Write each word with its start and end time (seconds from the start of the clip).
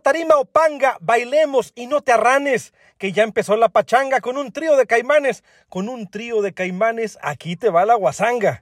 Tarima 0.00 0.36
o 0.36 0.44
panga, 0.44 0.98
bailemos 1.00 1.72
y 1.74 1.86
no 1.86 2.00
te 2.00 2.12
arranes, 2.12 2.72
que 2.98 3.12
ya 3.12 3.22
empezó 3.22 3.56
la 3.56 3.68
pachanga 3.68 4.20
con 4.20 4.36
un 4.36 4.52
trío 4.52 4.76
de 4.76 4.86
caimanes, 4.86 5.42
con 5.68 5.88
un 5.88 6.08
trío 6.08 6.42
de 6.42 6.52
caimanes, 6.52 7.18
aquí 7.22 7.56
te 7.56 7.70
va 7.70 7.84
la 7.86 7.94
guasanga. 7.94 8.60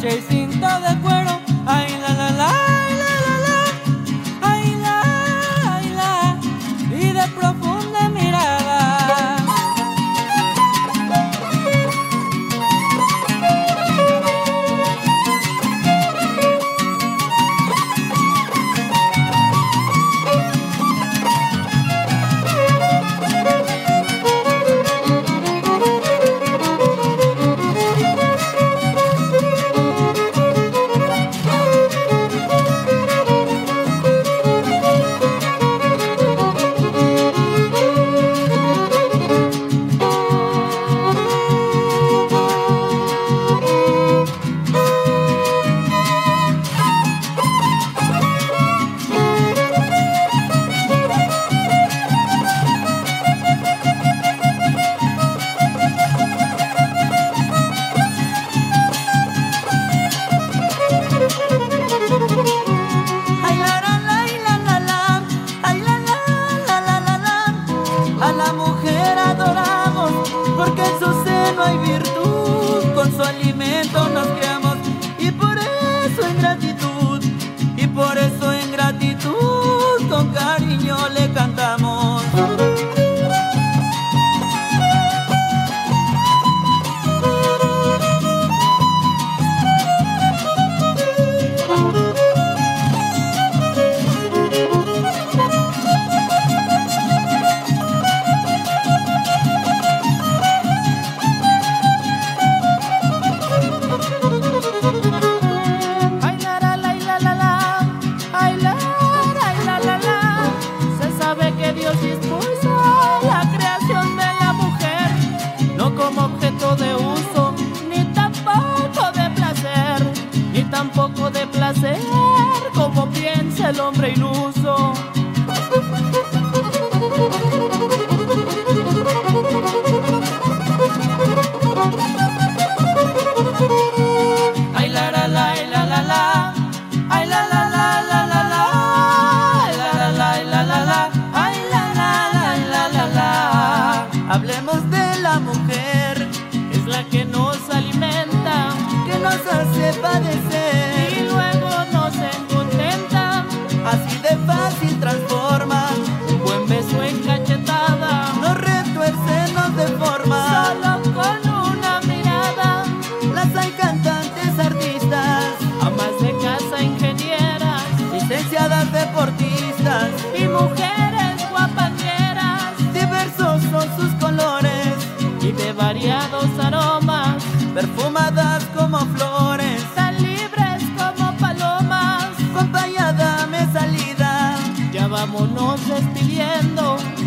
chasing. 0.00 0.37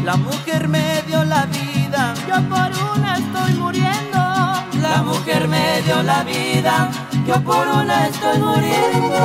La 0.04 0.16
mujer 0.18 0.68
me 0.68 1.04
dio 1.06 1.24
la 1.24 1.46
vida, 1.46 2.14
yo 2.28 2.36
por 2.50 2.96
una 2.96 3.18
estoy 3.18 3.54
muriendo. 3.54 4.18
La 4.82 5.04
mujer 5.06 5.48
me 5.48 5.82
dio 5.84 6.02
la 6.02 6.24
vida, 6.24 6.90
yo 7.28 7.36
por 7.44 7.68
una 7.68 8.08
estoy 8.08 8.40
muriendo. 8.40 9.18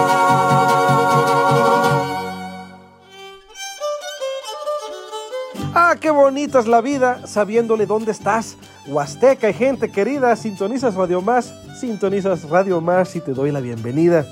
Ah, 5.75 5.95
qué 5.99 6.11
bonita 6.11 6.59
es 6.59 6.67
la 6.67 6.83
vida 6.83 7.27
sabiéndole 7.27 7.87
dónde 7.87 8.13
estás. 8.13 8.57
Huasteca 8.87 9.49
y 9.49 9.55
gente 9.55 9.91
querida, 9.91 10.37
sintonizas 10.37 10.95
Radio 10.95 11.23
Más, 11.23 11.55
sintonizas 11.81 12.49
Radio 12.51 12.83
Más 12.83 13.17
y 13.17 13.21
te 13.21 13.33
doy 13.33 13.51
la 13.51 13.61
bienvenida. 13.61 14.27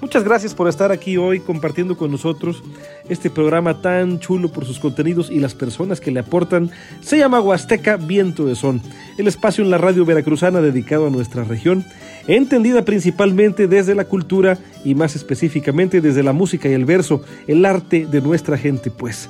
Muchas 0.00 0.24
gracias 0.24 0.54
por 0.54 0.68
estar 0.68 0.92
aquí 0.92 1.16
hoy 1.16 1.40
compartiendo 1.40 1.96
con 1.96 2.10
nosotros 2.10 2.62
este 3.08 3.30
programa 3.30 3.80
tan 3.80 4.18
chulo 4.18 4.50
por 4.50 4.64
sus 4.64 4.78
contenidos 4.78 5.30
y 5.30 5.40
las 5.40 5.54
personas 5.54 6.00
que 6.00 6.10
le 6.10 6.20
aportan. 6.20 6.70
Se 7.00 7.18
llama 7.18 7.40
Huasteca 7.40 7.96
Viento 7.96 8.46
de 8.46 8.56
Son, 8.56 8.80
el 9.18 9.28
espacio 9.28 9.64
en 9.64 9.70
la 9.70 9.78
radio 9.78 10.04
veracruzana 10.04 10.60
dedicado 10.60 11.06
a 11.06 11.10
nuestra 11.10 11.44
región, 11.44 11.84
entendida 12.26 12.84
principalmente 12.84 13.68
desde 13.68 13.94
la 13.94 14.04
cultura 14.04 14.58
y 14.84 14.94
más 14.94 15.16
específicamente 15.16 16.00
desde 16.00 16.22
la 16.22 16.32
música 16.32 16.68
y 16.68 16.72
el 16.72 16.84
verso, 16.84 17.22
el 17.46 17.64
arte 17.64 18.06
de 18.06 18.20
nuestra 18.20 18.58
gente, 18.58 18.90
pues. 18.90 19.28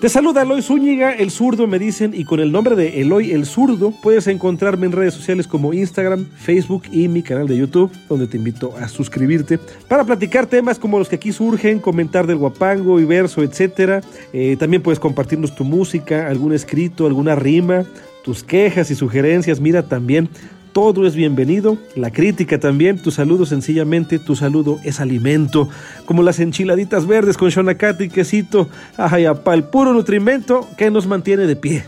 Te 0.00 0.08
saluda 0.08 0.40
Eloy 0.40 0.62
Zúñiga, 0.62 1.12
el 1.12 1.30
zurdo 1.30 1.66
me 1.66 1.78
dicen, 1.78 2.14
y 2.14 2.24
con 2.24 2.40
el 2.40 2.50
nombre 2.50 2.74
de 2.74 3.02
Eloy 3.02 3.32
el 3.32 3.44
zurdo 3.44 3.92
puedes 4.02 4.28
encontrarme 4.28 4.86
en 4.86 4.92
redes 4.92 5.12
sociales 5.12 5.46
como 5.46 5.74
Instagram, 5.74 6.24
Facebook 6.38 6.84
y 6.90 7.06
mi 7.08 7.22
canal 7.22 7.46
de 7.46 7.58
YouTube, 7.58 7.92
donde 8.08 8.26
te 8.26 8.38
invito 8.38 8.74
a 8.78 8.88
suscribirte 8.88 9.58
para 9.88 10.04
platicar 10.04 10.46
temas 10.46 10.78
como 10.78 10.98
los 10.98 11.10
que 11.10 11.16
aquí 11.16 11.32
surgen, 11.32 11.80
comentar 11.80 12.26
del 12.26 12.38
guapango 12.38 12.98
y 12.98 13.04
verso, 13.04 13.42
etc. 13.42 14.02
Eh, 14.32 14.56
también 14.58 14.82
puedes 14.82 14.98
compartirnos 14.98 15.54
tu 15.54 15.64
música, 15.64 16.28
algún 16.28 16.54
escrito, 16.54 17.04
alguna 17.04 17.34
rima, 17.34 17.84
tus 18.24 18.42
quejas 18.42 18.90
y 18.90 18.94
sugerencias. 18.94 19.60
Mira 19.60 19.82
también 19.82 20.30
todo 20.72 21.06
es 21.06 21.14
bienvenido, 21.14 21.76
la 21.96 22.10
crítica 22.10 22.58
también, 22.58 23.02
tu 23.02 23.10
saludo 23.10 23.46
sencillamente, 23.46 24.18
tu 24.18 24.36
saludo 24.36 24.78
es 24.84 25.00
alimento, 25.00 25.68
como 26.06 26.22
las 26.22 26.40
enchiladitas 26.40 27.06
verdes 27.06 27.36
con 27.36 27.50
shonacate 27.50 28.04
y 28.04 28.08
quesito, 28.08 28.68
ajayapa, 28.96 29.54
el 29.54 29.64
puro 29.64 29.92
nutrimento 29.92 30.66
que 30.76 30.90
nos 30.90 31.06
mantiene 31.06 31.46
de 31.46 31.56
pie. 31.56 31.84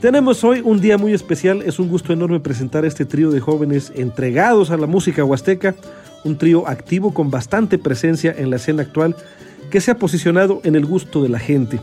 Tenemos 0.00 0.44
hoy 0.44 0.60
un 0.64 0.80
día 0.80 0.98
muy 0.98 1.14
especial, 1.14 1.62
es 1.62 1.78
un 1.78 1.88
gusto 1.88 2.12
enorme 2.12 2.40
presentar 2.40 2.84
a 2.84 2.88
este 2.88 3.04
trío 3.04 3.30
de 3.30 3.40
jóvenes 3.40 3.92
entregados 3.94 4.70
a 4.70 4.76
la 4.76 4.86
música 4.86 5.24
huasteca, 5.24 5.74
un 6.24 6.36
trío 6.36 6.68
activo 6.68 7.14
con 7.14 7.30
bastante 7.30 7.78
presencia 7.78 8.34
en 8.36 8.50
la 8.50 8.56
escena 8.56 8.82
actual 8.82 9.16
que 9.70 9.80
se 9.80 9.90
ha 9.90 9.98
posicionado 9.98 10.60
en 10.64 10.74
el 10.74 10.84
gusto 10.84 11.22
de 11.22 11.28
la 11.28 11.38
gente. 11.38 11.80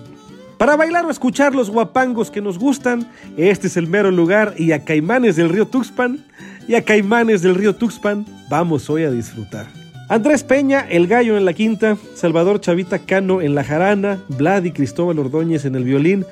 Para 0.61 0.75
bailar 0.75 1.07
o 1.07 1.09
escuchar 1.09 1.55
los 1.55 1.71
guapangos 1.71 2.29
que 2.29 2.39
nos 2.39 2.59
gustan, 2.59 3.09
este 3.35 3.65
es 3.65 3.77
el 3.77 3.87
mero 3.87 4.11
lugar 4.11 4.53
y 4.59 4.73
a 4.73 4.83
Caimanes 4.85 5.35
del 5.35 5.49
río 5.49 5.65
Tuxpan, 5.65 6.23
y 6.67 6.75
a 6.75 6.83
Caimanes 6.83 7.41
del 7.41 7.55
río 7.55 7.73
Tuxpan 7.75 8.27
vamos 8.47 8.87
hoy 8.87 9.03
a 9.05 9.09
disfrutar. 9.09 9.65
Andrés 10.07 10.43
Peña, 10.43 10.81
el 10.87 11.07
gallo 11.07 11.35
en 11.35 11.45
la 11.45 11.53
quinta, 11.53 11.97
Salvador 12.13 12.61
Chavita 12.61 12.99
Cano 12.99 13.41
en 13.41 13.55
la 13.55 13.63
jarana, 13.63 14.19
Vlad 14.27 14.65
y 14.65 14.71
Cristóbal 14.71 15.17
Ordóñez 15.17 15.65
en 15.65 15.73
el 15.73 15.83
violín. 15.83 16.27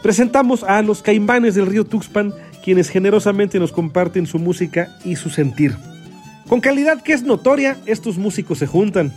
Presentamos 0.00 0.62
a 0.62 0.80
los 0.82 1.02
Caimanes 1.02 1.56
del 1.56 1.66
río 1.66 1.82
Tuxpan, 1.82 2.32
quienes 2.62 2.88
generosamente 2.88 3.58
nos 3.58 3.72
comparten 3.72 4.28
su 4.28 4.38
música 4.38 4.96
y 5.04 5.16
su 5.16 5.28
sentir. 5.28 5.76
Con 6.48 6.60
calidad 6.60 7.02
que 7.02 7.14
es 7.14 7.24
notoria, 7.24 7.76
estos 7.86 8.16
músicos 8.16 8.58
se 8.58 8.68
juntan. 8.68 9.12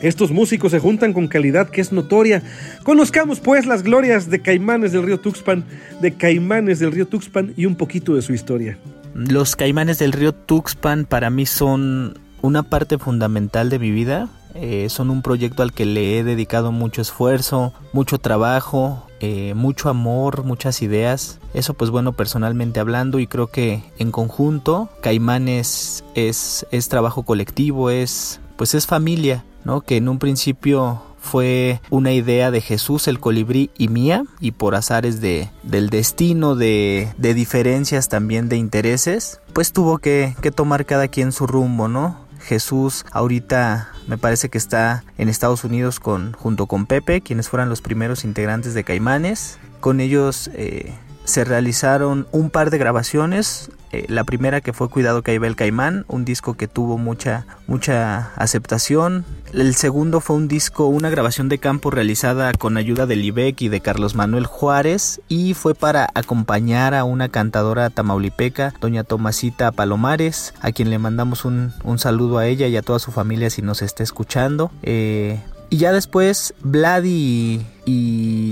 Estos 0.00 0.30
músicos 0.30 0.70
se 0.72 0.78
juntan 0.78 1.12
con 1.12 1.26
calidad 1.28 1.68
que 1.68 1.80
es 1.80 1.92
notoria. 1.92 2.42
Conozcamos 2.84 3.40
pues 3.40 3.66
las 3.66 3.82
glorias 3.82 4.30
de 4.30 4.40
Caimanes 4.40 4.92
del 4.92 5.02
río 5.02 5.18
Tuxpan, 5.18 5.64
de 6.00 6.14
Caimanes 6.14 6.78
del 6.78 6.92
río 6.92 7.06
Tuxpan 7.06 7.54
y 7.56 7.66
un 7.66 7.74
poquito 7.74 8.14
de 8.14 8.22
su 8.22 8.32
historia. 8.32 8.78
Los 9.14 9.56
Caimanes 9.56 9.98
del 9.98 10.12
río 10.12 10.32
Tuxpan 10.32 11.04
para 11.04 11.30
mí 11.30 11.46
son 11.46 12.18
una 12.42 12.62
parte 12.62 12.98
fundamental 12.98 13.70
de 13.70 13.78
mi 13.78 13.90
vida. 13.90 14.28
Eh, 14.54 14.88
son 14.88 15.10
un 15.10 15.22
proyecto 15.22 15.62
al 15.62 15.72
que 15.72 15.84
le 15.84 16.18
he 16.18 16.24
dedicado 16.24 16.72
mucho 16.72 17.02
esfuerzo, 17.02 17.74
mucho 17.92 18.18
trabajo, 18.18 19.06
eh, 19.20 19.52
mucho 19.54 19.88
amor, 19.88 20.44
muchas 20.44 20.82
ideas. 20.82 21.40
Eso 21.54 21.74
pues 21.74 21.90
bueno 21.90 22.12
personalmente 22.12 22.80
hablando 22.80 23.18
y 23.18 23.26
creo 23.26 23.48
que 23.48 23.82
en 23.98 24.10
conjunto 24.10 24.88
Caimanes 25.02 26.04
es, 26.14 26.66
es 26.70 26.88
trabajo 26.88 27.24
colectivo, 27.24 27.90
es 27.90 28.40
pues 28.58 28.74
es 28.74 28.86
familia. 28.86 29.44
¿no? 29.64 29.80
Que 29.80 29.96
en 29.96 30.08
un 30.08 30.18
principio 30.18 31.02
fue 31.20 31.80
una 31.90 32.12
idea 32.12 32.50
de 32.50 32.60
Jesús 32.60 33.08
el 33.08 33.20
colibrí 33.20 33.70
y 33.76 33.88
mía 33.88 34.24
y 34.40 34.52
por 34.52 34.74
azares 34.74 35.20
de, 35.20 35.50
del 35.62 35.90
destino 35.90 36.54
de, 36.54 37.12
de 37.18 37.34
diferencias 37.34 38.08
también 38.08 38.48
de 38.48 38.56
intereses 38.56 39.40
pues 39.52 39.72
tuvo 39.72 39.98
que, 39.98 40.36
que 40.40 40.52
tomar 40.52 40.86
cada 40.86 41.08
quien 41.08 41.32
su 41.32 41.46
rumbo 41.46 41.88
no 41.88 42.16
Jesús 42.40 43.04
ahorita 43.10 43.88
me 44.06 44.16
parece 44.16 44.48
que 44.48 44.56
está 44.56 45.04
en 45.18 45.28
Estados 45.28 45.64
Unidos 45.64 46.00
con, 46.00 46.32
junto 46.32 46.66
con 46.66 46.86
Pepe, 46.86 47.20
quienes 47.20 47.50
fueron 47.50 47.68
los 47.68 47.82
primeros 47.82 48.24
integrantes 48.24 48.72
de 48.72 48.82
Caimanes. 48.82 49.58
Con 49.80 50.00
ellos 50.00 50.48
eh, 50.54 50.94
se 51.28 51.44
realizaron 51.44 52.26
un 52.32 52.48
par 52.48 52.70
de 52.70 52.78
grabaciones. 52.78 53.70
Eh, 53.92 54.06
la 54.08 54.24
primera 54.24 54.60
que 54.60 54.72
fue 54.72 54.88
Cuidado 54.88 55.22
Caibel 55.22 55.56
Caimán, 55.56 56.04
un 56.08 56.24
disco 56.24 56.54
que 56.54 56.68
tuvo 56.68 56.98
mucha, 56.98 57.46
mucha 57.66 58.32
aceptación. 58.36 59.24
El 59.52 59.74
segundo 59.74 60.20
fue 60.20 60.36
un 60.36 60.48
disco, 60.48 60.86
una 60.86 61.10
grabación 61.10 61.48
de 61.48 61.58
campo 61.58 61.90
realizada 61.90 62.52
con 62.54 62.76
ayuda 62.76 63.06
de 63.06 63.16
Libec 63.16 63.60
y 63.60 63.68
de 63.68 63.80
Carlos 63.80 64.14
Manuel 64.14 64.46
Juárez 64.46 65.20
y 65.28 65.54
fue 65.54 65.74
para 65.74 66.08
acompañar 66.14 66.94
a 66.94 67.04
una 67.04 67.28
cantadora 67.28 67.90
tamaulipeca, 67.90 68.74
doña 68.80 69.04
Tomasita 69.04 69.72
Palomares, 69.72 70.54
a 70.60 70.72
quien 70.72 70.90
le 70.90 70.98
mandamos 70.98 71.44
un, 71.44 71.72
un 71.84 71.98
saludo 71.98 72.38
a 72.38 72.46
ella 72.46 72.66
y 72.68 72.76
a 72.76 72.82
toda 72.82 72.98
su 72.98 73.12
familia 73.12 73.50
si 73.50 73.62
nos 73.62 73.82
está 73.82 74.02
escuchando. 74.02 74.70
Eh, 74.82 75.40
y 75.70 75.76
ya 75.78 75.92
después 75.92 76.54
Vlad 76.60 77.04
y, 77.04 77.64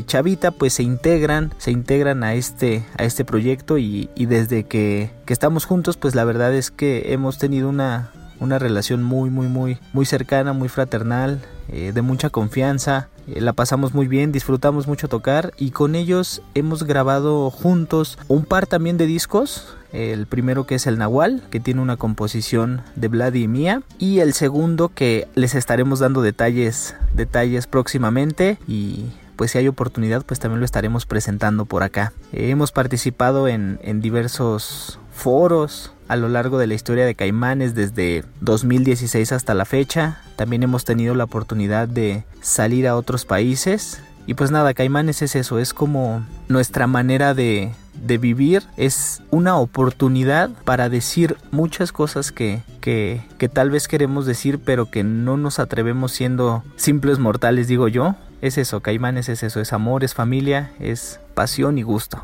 Chavita 0.06 0.50
pues 0.50 0.74
se 0.74 0.82
integran, 0.82 1.52
se 1.58 1.70
integran 1.70 2.22
a 2.22 2.34
este, 2.34 2.84
a 2.96 3.04
este 3.04 3.24
proyecto 3.24 3.76
y, 3.76 4.08
y 4.14 4.26
desde 4.26 4.64
que, 4.64 5.10
que, 5.24 5.32
estamos 5.32 5.64
juntos 5.64 5.96
pues 5.96 6.14
la 6.14 6.24
verdad 6.24 6.54
es 6.54 6.70
que 6.70 7.12
hemos 7.12 7.38
tenido 7.38 7.68
una, 7.68 8.12
una 8.40 8.58
relación 8.58 9.02
muy 9.02 9.30
muy 9.30 9.48
muy 9.48 9.78
muy 9.92 10.06
cercana, 10.06 10.52
muy 10.52 10.68
fraternal, 10.68 11.40
eh, 11.68 11.92
de 11.92 12.02
mucha 12.02 12.30
confianza. 12.30 13.08
Eh, 13.26 13.40
la 13.40 13.52
pasamos 13.52 13.94
muy 13.94 14.08
bien, 14.08 14.32
disfrutamos 14.32 14.86
mucho 14.86 15.08
tocar 15.08 15.52
y 15.58 15.70
con 15.70 15.94
ellos 15.94 16.42
hemos 16.54 16.84
grabado 16.84 17.50
juntos 17.50 18.18
un 18.28 18.44
par 18.44 18.66
también 18.66 18.96
de 18.96 19.06
discos. 19.06 19.76
El 19.92 20.26
primero 20.26 20.66
que 20.66 20.74
es 20.74 20.86
el 20.86 20.98
Nahual, 20.98 21.42
que 21.50 21.60
tiene 21.60 21.80
una 21.80 21.96
composición 21.96 22.82
de 22.96 23.08
Vlad 23.08 23.34
y 23.34 23.48
mía. 23.48 23.82
Y 23.98 24.18
el 24.18 24.34
segundo 24.34 24.90
que 24.90 25.26
les 25.34 25.54
estaremos 25.54 26.00
dando 26.00 26.22
detalles, 26.22 26.94
detalles 27.14 27.66
próximamente. 27.66 28.58
Y 28.68 29.06
pues 29.36 29.52
si 29.52 29.58
hay 29.58 29.68
oportunidad 29.68 30.24
pues 30.24 30.40
también 30.40 30.60
lo 30.60 30.66
estaremos 30.66 31.06
presentando 31.06 31.64
por 31.64 31.82
acá. 31.82 32.12
Eh, 32.32 32.50
hemos 32.50 32.72
participado 32.72 33.48
en, 33.48 33.78
en 33.82 34.00
diversos 34.00 34.98
foros 35.16 35.92
a 36.08 36.14
lo 36.14 36.28
largo 36.28 36.58
de 36.58 36.66
la 36.66 36.74
historia 36.74 37.04
de 37.04 37.14
Caimanes 37.14 37.74
desde 37.74 38.24
2016 38.40 39.32
hasta 39.32 39.54
la 39.54 39.64
fecha. 39.64 40.20
También 40.36 40.62
hemos 40.62 40.84
tenido 40.84 41.14
la 41.14 41.24
oportunidad 41.24 41.88
de 41.88 42.24
salir 42.42 42.86
a 42.86 42.96
otros 42.96 43.24
países. 43.24 44.02
Y 44.26 44.34
pues 44.34 44.50
nada, 44.50 44.74
Caimanes 44.74 45.22
es 45.22 45.34
eso, 45.36 45.58
es 45.58 45.72
como 45.72 46.24
nuestra 46.48 46.86
manera 46.86 47.32
de, 47.32 47.72
de 47.94 48.18
vivir, 48.18 48.64
es 48.76 49.22
una 49.30 49.56
oportunidad 49.56 50.50
para 50.64 50.88
decir 50.88 51.36
muchas 51.52 51.92
cosas 51.92 52.32
que, 52.32 52.62
que, 52.80 53.20
que 53.38 53.48
tal 53.48 53.70
vez 53.70 53.86
queremos 53.86 54.26
decir 54.26 54.58
pero 54.58 54.90
que 54.90 55.04
no 55.04 55.36
nos 55.36 55.60
atrevemos 55.60 56.10
siendo 56.10 56.64
simples 56.74 57.20
mortales, 57.20 57.68
digo 57.68 57.86
yo. 57.88 58.16
Es 58.42 58.58
eso, 58.58 58.80
Caimanes 58.80 59.28
es 59.28 59.42
eso, 59.42 59.60
es 59.60 59.72
amor, 59.72 60.04
es 60.04 60.12
familia, 60.12 60.72
es 60.78 61.20
pasión 61.34 61.78
y 61.78 61.82
gusto. 61.82 62.22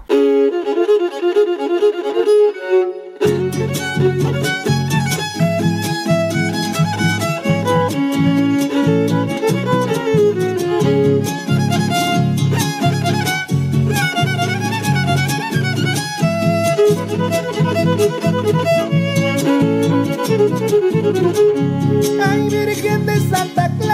Virgen 22.75 23.05
de 23.05 23.21
Santa 23.29 23.71
Clara, 23.79 23.92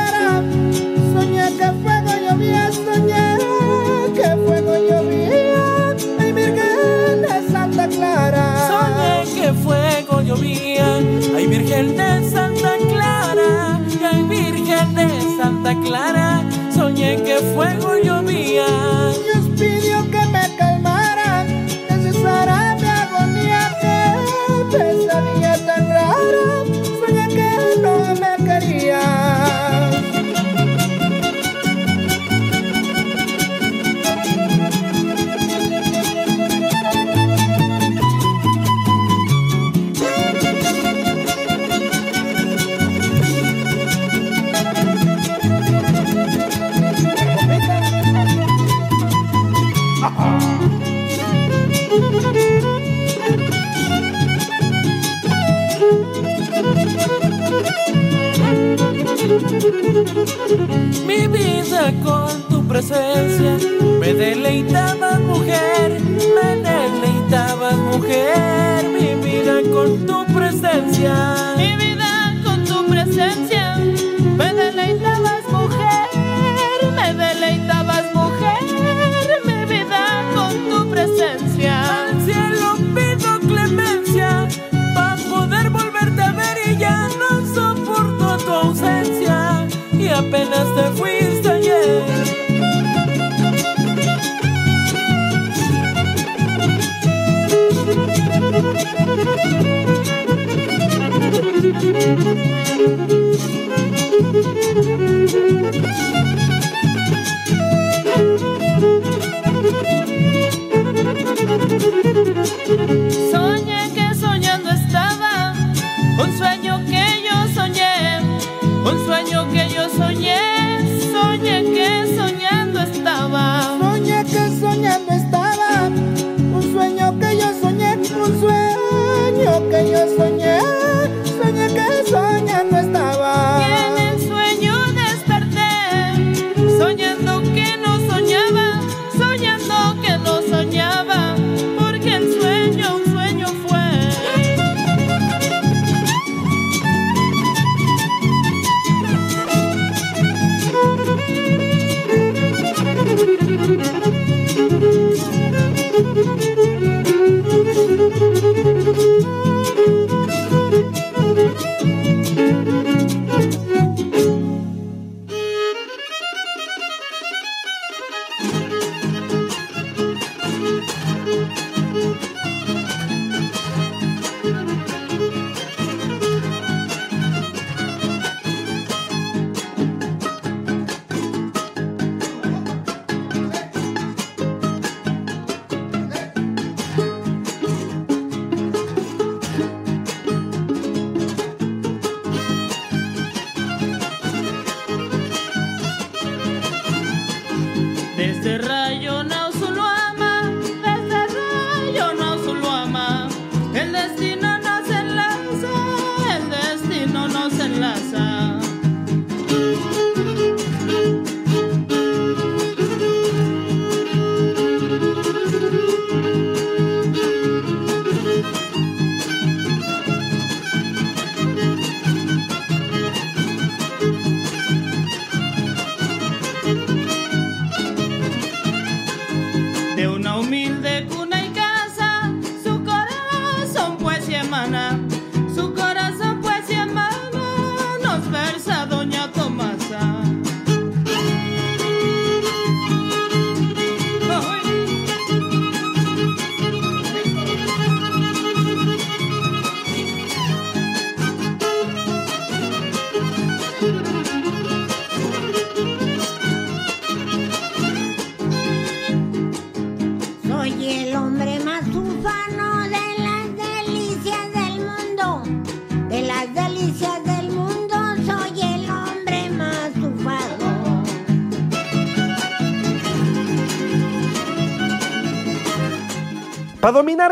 Desde 198.42 198.77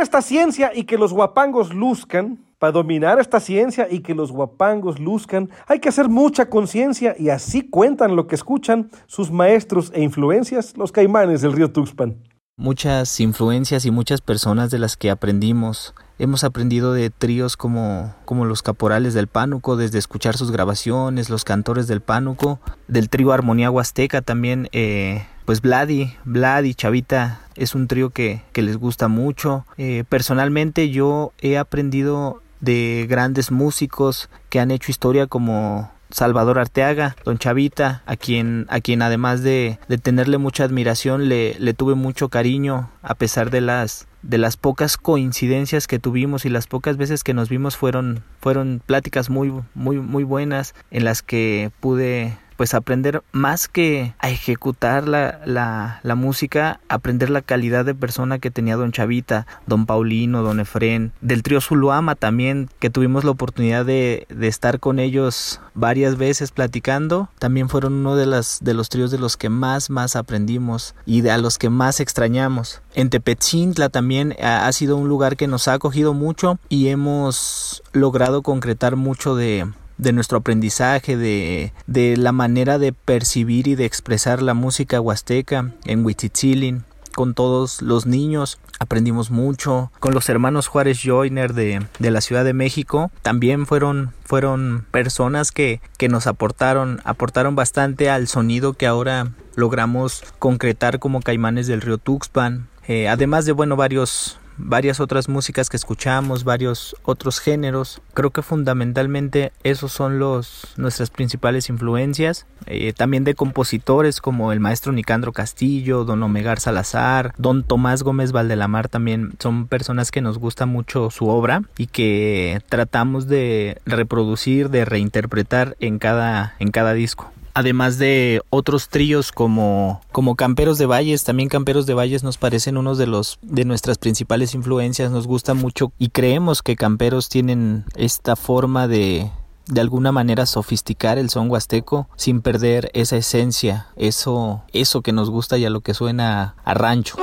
esta 0.01 0.23
ciencia 0.23 0.73
y 0.75 0.85
que 0.85 0.99
los 0.99 1.13
guapangos 1.13 1.75
luzcan, 1.75 2.39
para 2.59 2.73
dominar 2.73 3.21
esta 3.21 3.39
ciencia 3.39 3.87
y 3.91 4.01
que 4.01 4.15
los 4.15 4.33
guapangos 4.33 4.99
luzcan, 4.99 5.51
hay 5.67 5.79
que 5.79 5.89
hacer 5.91 6.09
mucha 6.09 6.49
conciencia 6.49 7.15
y 7.19 7.29
así 7.29 7.69
cuentan 7.69 8.17
lo 8.17 8.27
que 8.27 8.35
escuchan 8.35 8.91
sus 9.07 9.31
maestros 9.31 9.93
e 9.95 10.03
influencias, 10.03 10.77
los 10.77 10.91
caimanes 10.93 11.43
del 11.43 11.53
río 11.53 11.71
Tuxpan. 11.71 12.17
muchas 12.59 13.21
influencias 13.21 13.85
y 13.85 13.91
muchas 13.91 14.23
personas 14.23 14.71
de 14.71 14.79
las 14.79 14.97
que 14.97 15.11
aprendimos. 15.11 15.95
Hemos 16.19 16.43
aprendido 16.45 16.95
de 16.95 17.11
tríos 17.11 17.59
como, 17.59 18.15
como 18.25 18.47
los 18.47 18.63
Caporales 18.63 19.13
del 19.13 19.27
Pánuco, 19.27 19.77
desde 19.77 19.99
escuchar 19.99 20.39
sus 20.39 20.51
grabaciones, 20.51 21.29
los 21.29 21.45
cantores 21.45 21.87
del 21.87 22.01
Pánuco, 22.01 22.59
del 22.89 23.11
trío 23.11 23.33
Armonía 23.33 23.71
Huasteca 23.71 24.23
también, 24.23 24.71
eh, 24.73 25.27
pues 25.47 25.63
Vladi, 25.63 26.13
Vladi, 26.25 26.75
Chavita, 26.75 27.41
es 27.55 27.75
un 27.75 27.87
trío 27.87 28.11
que, 28.11 28.43
que 28.53 28.63
les 28.63 28.77
gusta 28.77 29.09
mucho. 29.09 29.65
Eh, 29.79 30.05
personalmente 30.09 30.91
yo 30.91 31.33
he 31.41 31.57
aprendido 31.57 32.43
de 32.61 33.07
grandes 33.09 33.51
músicos 33.51 34.29
que 34.51 34.61
han 34.61 34.71
hecho 34.71 34.91
historia 34.91 35.27
como 35.27 35.91
Salvador 36.11 36.59
Arteaga, 36.59 37.17
Don 37.25 37.39
Chavita, 37.39 38.03
a 38.07 38.17
quien, 38.17 38.67
a 38.69 38.81
quien 38.81 39.03
además 39.03 39.43
de, 39.43 39.79
de 39.89 39.99
tenerle 39.99 40.39
mucha 40.39 40.65
admiración, 40.65 41.29
le, 41.29 41.57
le 41.59 41.75
tuve 41.75 41.95
mucho 41.95 42.29
cariño, 42.29 42.91
a 43.03 43.15
pesar 43.15 43.51
de 43.51 43.61
las, 43.61 44.07
de 44.23 44.39
las 44.39 44.57
pocas 44.57 44.97
coincidencias 44.97 45.87
que 45.87 45.99
tuvimos 45.99 46.45
y 46.45 46.49
las 46.49 46.67
pocas 46.67 46.97
veces 46.97 47.23
que 47.23 47.35
nos 47.35 47.49
vimos 47.49 47.77
fueron, 47.77 48.23
fueron 48.41 48.83
pláticas 48.85 49.31
muy, 49.31 49.53
muy, 49.75 49.99
muy 49.99 50.25
buenas 50.25 50.75
en 50.91 51.05
las 51.05 51.23
que 51.23 51.71
pude 51.81 52.37
pues 52.57 52.75
aprender 52.75 53.23
más 53.33 53.69
que 53.69 54.15
a 54.19 54.31
ejecutar 54.31 55.09
la, 55.09 55.41
la, 55.45 56.01
la 56.03 56.15
música, 56.15 56.81
aprender 56.89 57.31
la 57.31 57.43
calidad 57.43 57.85
de 57.85 57.95
persona 57.95 58.39
que 58.39 58.51
tenía 58.51 58.77
don 58.77 58.93
Chavita, 58.93 59.47
don 59.67 59.87
Paulino, 59.87 60.43
don 60.43 60.61
Efren, 60.61 61.13
del 61.21 61.43
trío 61.43 61.61
Zuluama 61.61 62.15
también, 62.15 62.69
que 62.79 62.91
tuvimos 62.91 63.25
la 63.25 63.31
oportunidad 63.31 63.85
de, 63.85 64.27
de 64.31 64.49
estar 64.49 64.81
con 64.81 64.99
ellos 64.99 65.61
varias 65.75 66.17
veces 66.17 66.51
platicando, 66.51 67.29
también 67.39 67.69
fueron 67.69 67.93
uno 67.95 68.17
de, 68.17 68.27
las, 68.27 68.59
de 68.63 68.75
los 68.75 68.89
tríos 68.89 69.11
de 69.11 69.19
los 69.19 69.37
que 69.37 69.49
más, 69.49 69.91
más 69.91 70.17
aprendimos 70.17 70.95
y 71.05 71.21
de 71.21 71.31
a 71.31 71.39
los 71.39 71.59
que 71.59 71.71
más 71.71 72.01
extrañamos. 72.01 72.81
En 72.95 73.11
Tepetzintla 73.11 73.89
también 73.91 74.35
ha, 74.43 74.67
ha 74.67 74.73
sido 74.73 74.97
un 74.97 75.09
lugar 75.09 75.37
que 75.37 75.47
nos 75.47 75.69
ha 75.69 75.75
acogido 75.75 76.15
mucho 76.15 76.59
y 76.69 76.89
hemos 76.89 77.83
logrado 77.93 78.43
concretar 78.43 78.97
mucho 78.97 79.37
de, 79.37 79.67
de 79.99 80.13
nuestro 80.13 80.39
aprendizaje, 80.39 81.17
de, 81.17 81.73
de, 81.87 82.17
la 82.17 82.33
manera 82.33 82.79
de 82.79 82.93
percibir 82.93 83.69
y 83.69 83.75
de 83.75 83.85
expresar 83.85 84.43
la 84.43 84.55
música 84.55 85.01
huasteca 85.01 85.73
en 85.85 86.05
Huitzitzilin, 86.05 86.85
con 87.17 87.35
todos 87.35 87.81
los 87.81 88.07
niños. 88.07 88.59
Aprendimos 88.79 89.31
mucho 89.31 89.91
con 90.01 90.13
los 90.13 90.29
hermanos 90.29 90.67
Juárez 90.69 91.01
Joyner 91.03 91.55
de, 91.55 91.85
de 91.99 92.11
la 92.11 92.21
Ciudad 92.21 92.45
de 92.45 92.53
México. 92.53 93.11
También 93.23 93.67
fueron, 93.67 94.13
fueron 94.25 94.85
personas 94.91 95.51
que, 95.51 95.81
que 95.97 96.11
nos 96.11 96.27
aportaron, 96.27 97.01
aportaron 97.05 97.57
bastante 97.57 98.11
al 98.11 98.29
sonido 98.29 98.75
que 98.75 98.87
ahora 98.87 99.33
logramos 99.55 100.23
concretar 100.39 100.99
como 100.99 101.23
Caimanes 101.23 101.67
del 101.67 101.81
Río 101.81 101.97
Tuxpan. 101.97 102.69
Eh, 102.87 103.09
además 103.09 103.47
de, 103.47 103.53
bueno, 103.53 103.77
varios, 103.77 104.39
varias 104.59 105.01
otras 105.01 105.29
músicas 105.29 105.69
que 105.69 105.77
escuchamos, 105.77 106.45
varios 106.45 106.97
otros 107.03 107.41
géneros. 107.41 108.01
Creo 108.15 108.31
que 108.31 108.43
fundamentalmente 108.43 109.53
esos 109.63 109.93
son 109.93 110.19
los 110.19 110.75
nuestras 110.77 111.11
principales 111.11 111.69
influencias. 111.69 112.47
Eh, 112.67 112.93
también 112.93 113.25
de 113.25 113.35
compositores 113.35 114.21
como 114.21 114.53
el 114.53 114.61
maestro 114.61 114.93
Nicandro 114.93 115.33
Castillo, 115.33 116.05
don 116.05 116.23
Omegar 116.23 116.59
Salazar, 116.61 117.33
don 117.39 117.63
Tomás 117.63 118.03
Gómez 118.03 118.33
Valdelamar 118.33 118.89
también 118.89 119.35
son 119.39 119.69
personas 119.69 120.11
que 120.11 120.21
nos 120.21 120.39
gusta 120.39 120.67
mucho 120.67 121.11
su 121.11 121.29
obra 121.29 121.63
y 121.77 121.87
que 121.87 122.61
tratamos 122.69 123.29
de 123.29 123.81
reproducir, 123.87 124.71
de 124.71 124.85
reinterpretar 124.85 125.77
en 125.81 125.99
cada 125.99 126.57
en 126.59 126.71
cada 126.71 126.93
disco 126.93 127.33
además 127.57 127.97
de 127.97 128.43
otros 128.51 128.91
tríos 128.91 129.33
como, 129.33 130.03
como 130.13 130.37
Camperos 130.37 130.77
de 130.77 130.85
Valles, 130.85 131.25
también 131.25 131.49
Camperos 131.49 131.87
de 131.87 131.95
Valles 131.95 132.23
nos 132.23 132.37
parecen 132.37 132.77
unos 132.77 132.99
de 132.99 133.07
los 133.07 133.39
de 133.41 133.65
nuestras 133.65 133.97
principales 133.97 134.55
influencias, 134.55 135.11
nos 135.11 135.27
gusta 135.27 135.55
mucho 135.55 135.91
y 135.99 136.11
creemos 136.11 136.63
que 136.63 136.77
Camperos 136.77 137.31
tienen 137.31 137.87
esta 137.95 138.37
forma 138.37 138.89
de 138.89 139.31
de 139.69 139.81
alguna 139.81 140.13
manera 140.13 140.45
sofisticar 140.45 141.17
el 141.17 141.31
son 141.31 141.51
huasteco 141.51 142.11
sin 142.17 142.43
perder 142.43 142.91
esa 142.93 143.17
esencia, 143.17 143.87
eso 143.97 144.63
eso 144.75 145.01
que 145.01 145.13
nos 145.13 145.31
gusta 145.31 145.57
y 145.57 145.65
a 145.65 145.71
lo 145.71 145.81
que 145.81 145.95
suena 145.95 146.57
a 146.63 146.75
rancho. 146.75 147.17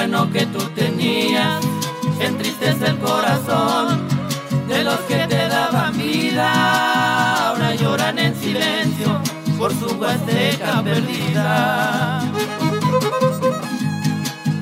Bueno 0.00 0.30
que 0.32 0.46
tú 0.46 0.60
tenías, 0.74 1.62
entristece 2.20 2.86
el 2.86 2.98
corazón 3.00 4.08
de 4.66 4.82
los 4.82 4.98
que 5.00 5.26
te 5.28 5.46
daban 5.46 5.94
vida. 5.98 7.48
Ahora 7.48 7.74
lloran 7.74 8.18
en 8.18 8.34
silencio 8.34 9.20
por 9.58 9.74
su 9.74 9.94
huasteca 9.98 10.82
perdida. 10.82 12.22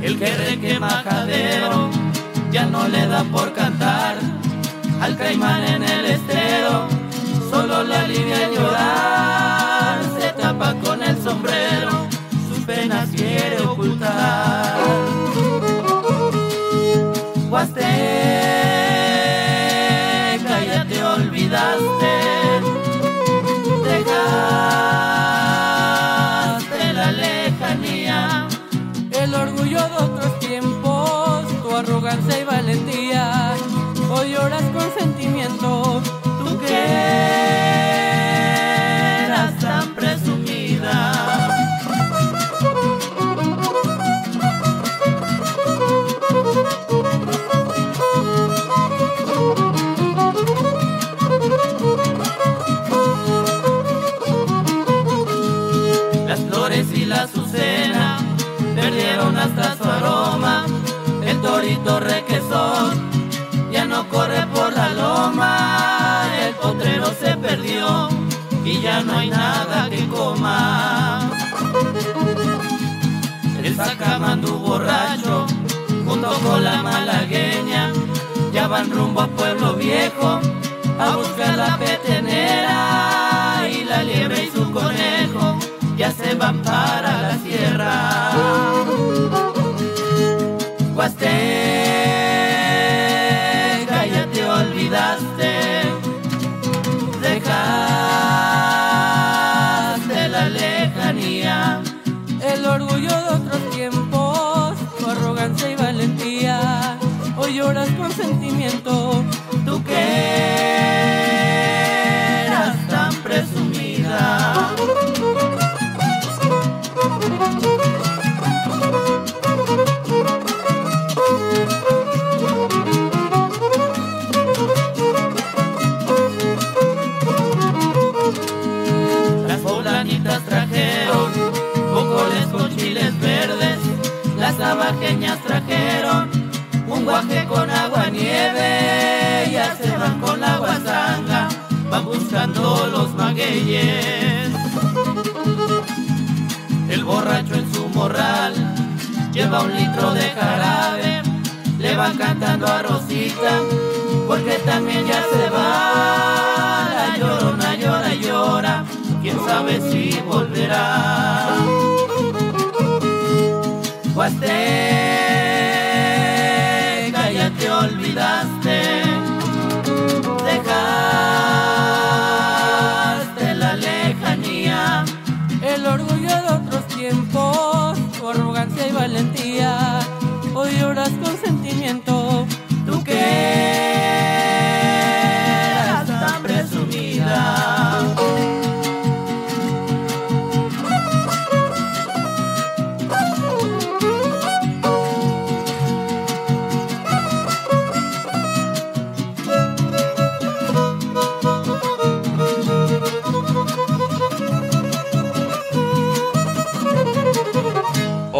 El 0.02 0.18
que 0.18 0.58
quema 0.60 1.04
jadero 1.04 1.88
ya 2.50 2.66
no 2.66 2.88
le 2.88 3.06
da 3.06 3.22
por 3.22 3.52
cantar 3.52 4.16
al 5.00 5.16
caimán 5.16 5.62
en 5.62 5.84
el 5.84 6.04
estero, 6.16 6.88
solo 7.48 7.84
la 7.84 8.00
alivia 8.00 8.50
llorar, 8.50 10.00
se 10.18 10.32
tapa 10.32 10.74
con 10.82 11.00
el 11.00 11.16
sombrero, 11.22 12.08
sus 12.48 12.64
penas 12.64 13.08
quiere 13.10 13.60
ocultar. 13.60 14.77
Huasteca 17.50 17.84
ya 20.66 20.84
te 20.86 21.02
olvidaste, 21.02 22.14
dejaste 23.84 24.12
la 26.92 27.12
lejanía, 27.12 28.48
el 29.12 29.34
orgullo 29.34 29.80
de 29.80 29.96
otros 29.96 30.38
tiempos, 30.40 31.46
tu 31.62 31.74
arrogancia 31.74 32.38
y 32.38 32.44
valentía, 32.44 33.54
hoy 34.10 34.32
lloras 34.32 34.64
con 34.74 34.92
sentimiento, 34.98 36.02
tú 36.22 36.58
que 36.58 37.47
no 69.04 69.18
hay 69.18 69.30
nada 69.30 69.88
que 69.90 70.06
coma. 70.08 71.30
El 73.62 73.76
sacamandú 73.76 74.58
borracho, 74.58 75.46
junto 76.06 76.30
con 76.40 76.64
la 76.64 76.82
malagueña, 76.82 77.92
ya 78.52 78.68
van 78.68 78.90
rumbo 78.90 79.22
a 79.22 79.28
Pueblo 79.28 79.74
Viejo 79.74 80.40
a 80.98 81.16
buscar 81.16 81.56
la 81.56 81.76
petenera 81.78 83.68
y 83.70 83.84
la 83.84 84.02
liebre 84.02 84.44
y 84.44 84.50
su 84.50 84.70
conejo 84.72 85.58
ya 85.96 86.10
se 86.10 86.34
van 86.34 86.62
para 86.62 87.22
la 87.22 87.38
sierra. 87.38 88.30
Huasteca, 90.94 91.28
ya 94.06 94.26
te 94.32 94.44
olvidaste, 94.44 95.27
arrogancia 105.58 105.70
y 105.70 105.76
valentía, 105.76 106.98
hoy 107.36 107.54
lloras 107.54 107.88
con 107.92 108.10
sentimiento, 108.12 109.07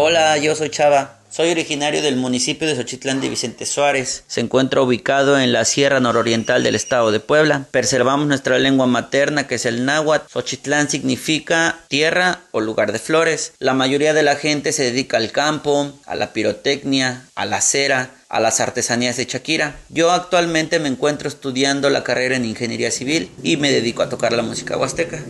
Hola, 0.01 0.37
yo 0.37 0.55
soy 0.55 0.69
Chava. 0.69 1.17
Soy 1.29 1.51
originario 1.51 2.01
del 2.01 2.15
municipio 2.15 2.65
de 2.65 2.73
Xochitlán 2.73 3.19
de 3.19 3.27
Vicente 3.27 3.65
Suárez. 3.65 4.23
Se 4.27 4.39
encuentra 4.39 4.81
ubicado 4.81 5.37
en 5.37 5.51
la 5.51 5.65
Sierra 5.65 5.99
Nororiental 5.99 6.63
del 6.63 6.75
estado 6.75 7.11
de 7.11 7.19
Puebla. 7.19 7.65
Preservamos 7.69 8.25
nuestra 8.25 8.59
lengua 8.59 8.87
materna 8.87 9.45
que 9.45 9.55
es 9.55 9.65
el 9.65 9.83
náhuatl. 9.83 10.31
Xochitlán 10.31 10.89
significa 10.89 11.79
tierra 11.89 12.39
o 12.51 12.61
lugar 12.61 12.93
de 12.93 12.99
flores. 12.99 13.51
La 13.59 13.73
mayoría 13.73 14.13
de 14.13 14.23
la 14.23 14.37
gente 14.37 14.71
se 14.71 14.83
dedica 14.83 15.17
al 15.17 15.33
campo, 15.33 15.91
a 16.05 16.15
la 16.15 16.31
pirotecnia, 16.31 17.25
a 17.35 17.45
la 17.45 17.59
cera, 17.59 18.11
a 18.29 18.39
las 18.39 18.61
artesanías 18.61 19.17
de 19.17 19.25
Shakira. 19.25 19.75
Yo 19.89 20.11
actualmente 20.11 20.79
me 20.79 20.87
encuentro 20.87 21.27
estudiando 21.27 21.89
la 21.89 22.05
carrera 22.05 22.37
en 22.37 22.45
ingeniería 22.45 22.91
civil 22.91 23.29
y 23.43 23.57
me 23.57 23.69
dedico 23.69 24.01
a 24.01 24.07
tocar 24.07 24.31
la 24.31 24.43
música 24.43 24.77
huasteca. 24.77 25.25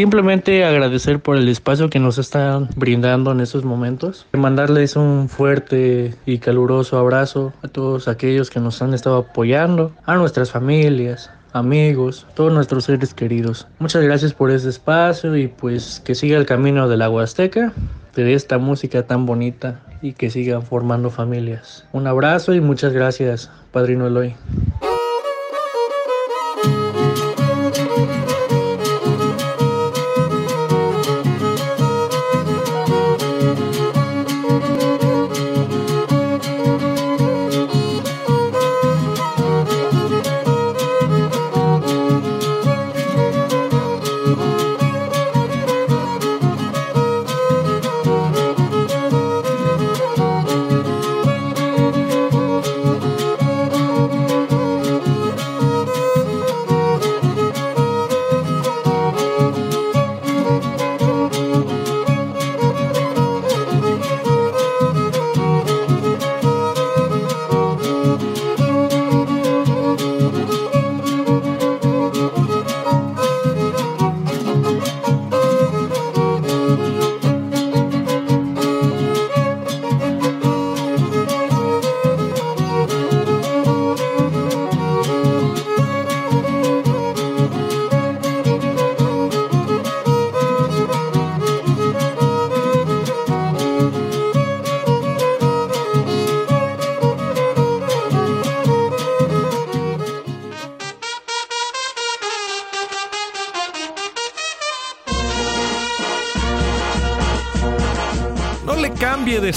Simplemente 0.00 0.64
agradecer 0.64 1.20
por 1.20 1.36
el 1.36 1.46
espacio 1.46 1.90
que 1.90 1.98
nos 1.98 2.16
están 2.16 2.70
brindando 2.74 3.32
en 3.32 3.40
estos 3.40 3.66
momentos. 3.66 4.24
Mandarles 4.32 4.96
un 4.96 5.28
fuerte 5.28 6.14
y 6.24 6.38
caluroso 6.38 6.96
abrazo 6.96 7.52
a 7.62 7.68
todos 7.68 8.08
aquellos 8.08 8.48
que 8.48 8.60
nos 8.60 8.80
han 8.80 8.94
estado 8.94 9.18
apoyando, 9.18 9.92
a 10.06 10.14
nuestras 10.14 10.52
familias, 10.52 11.30
amigos, 11.52 12.26
todos 12.34 12.50
nuestros 12.50 12.84
seres 12.84 13.12
queridos. 13.12 13.66
Muchas 13.78 14.02
gracias 14.02 14.32
por 14.32 14.50
este 14.50 14.70
espacio 14.70 15.36
y 15.36 15.48
pues 15.48 16.00
que 16.02 16.14
siga 16.14 16.38
el 16.38 16.46
camino 16.46 16.88
de 16.88 16.96
la 16.96 17.10
Huasteca, 17.10 17.74
de 18.14 18.32
esta 18.32 18.56
música 18.56 19.02
tan 19.02 19.26
bonita 19.26 19.82
y 20.00 20.14
que 20.14 20.30
sigan 20.30 20.62
formando 20.62 21.10
familias. 21.10 21.84
Un 21.92 22.06
abrazo 22.06 22.54
y 22.54 22.62
muchas 22.62 22.94
gracias, 22.94 23.50
Padrino 23.70 24.06
Eloy. 24.06 24.34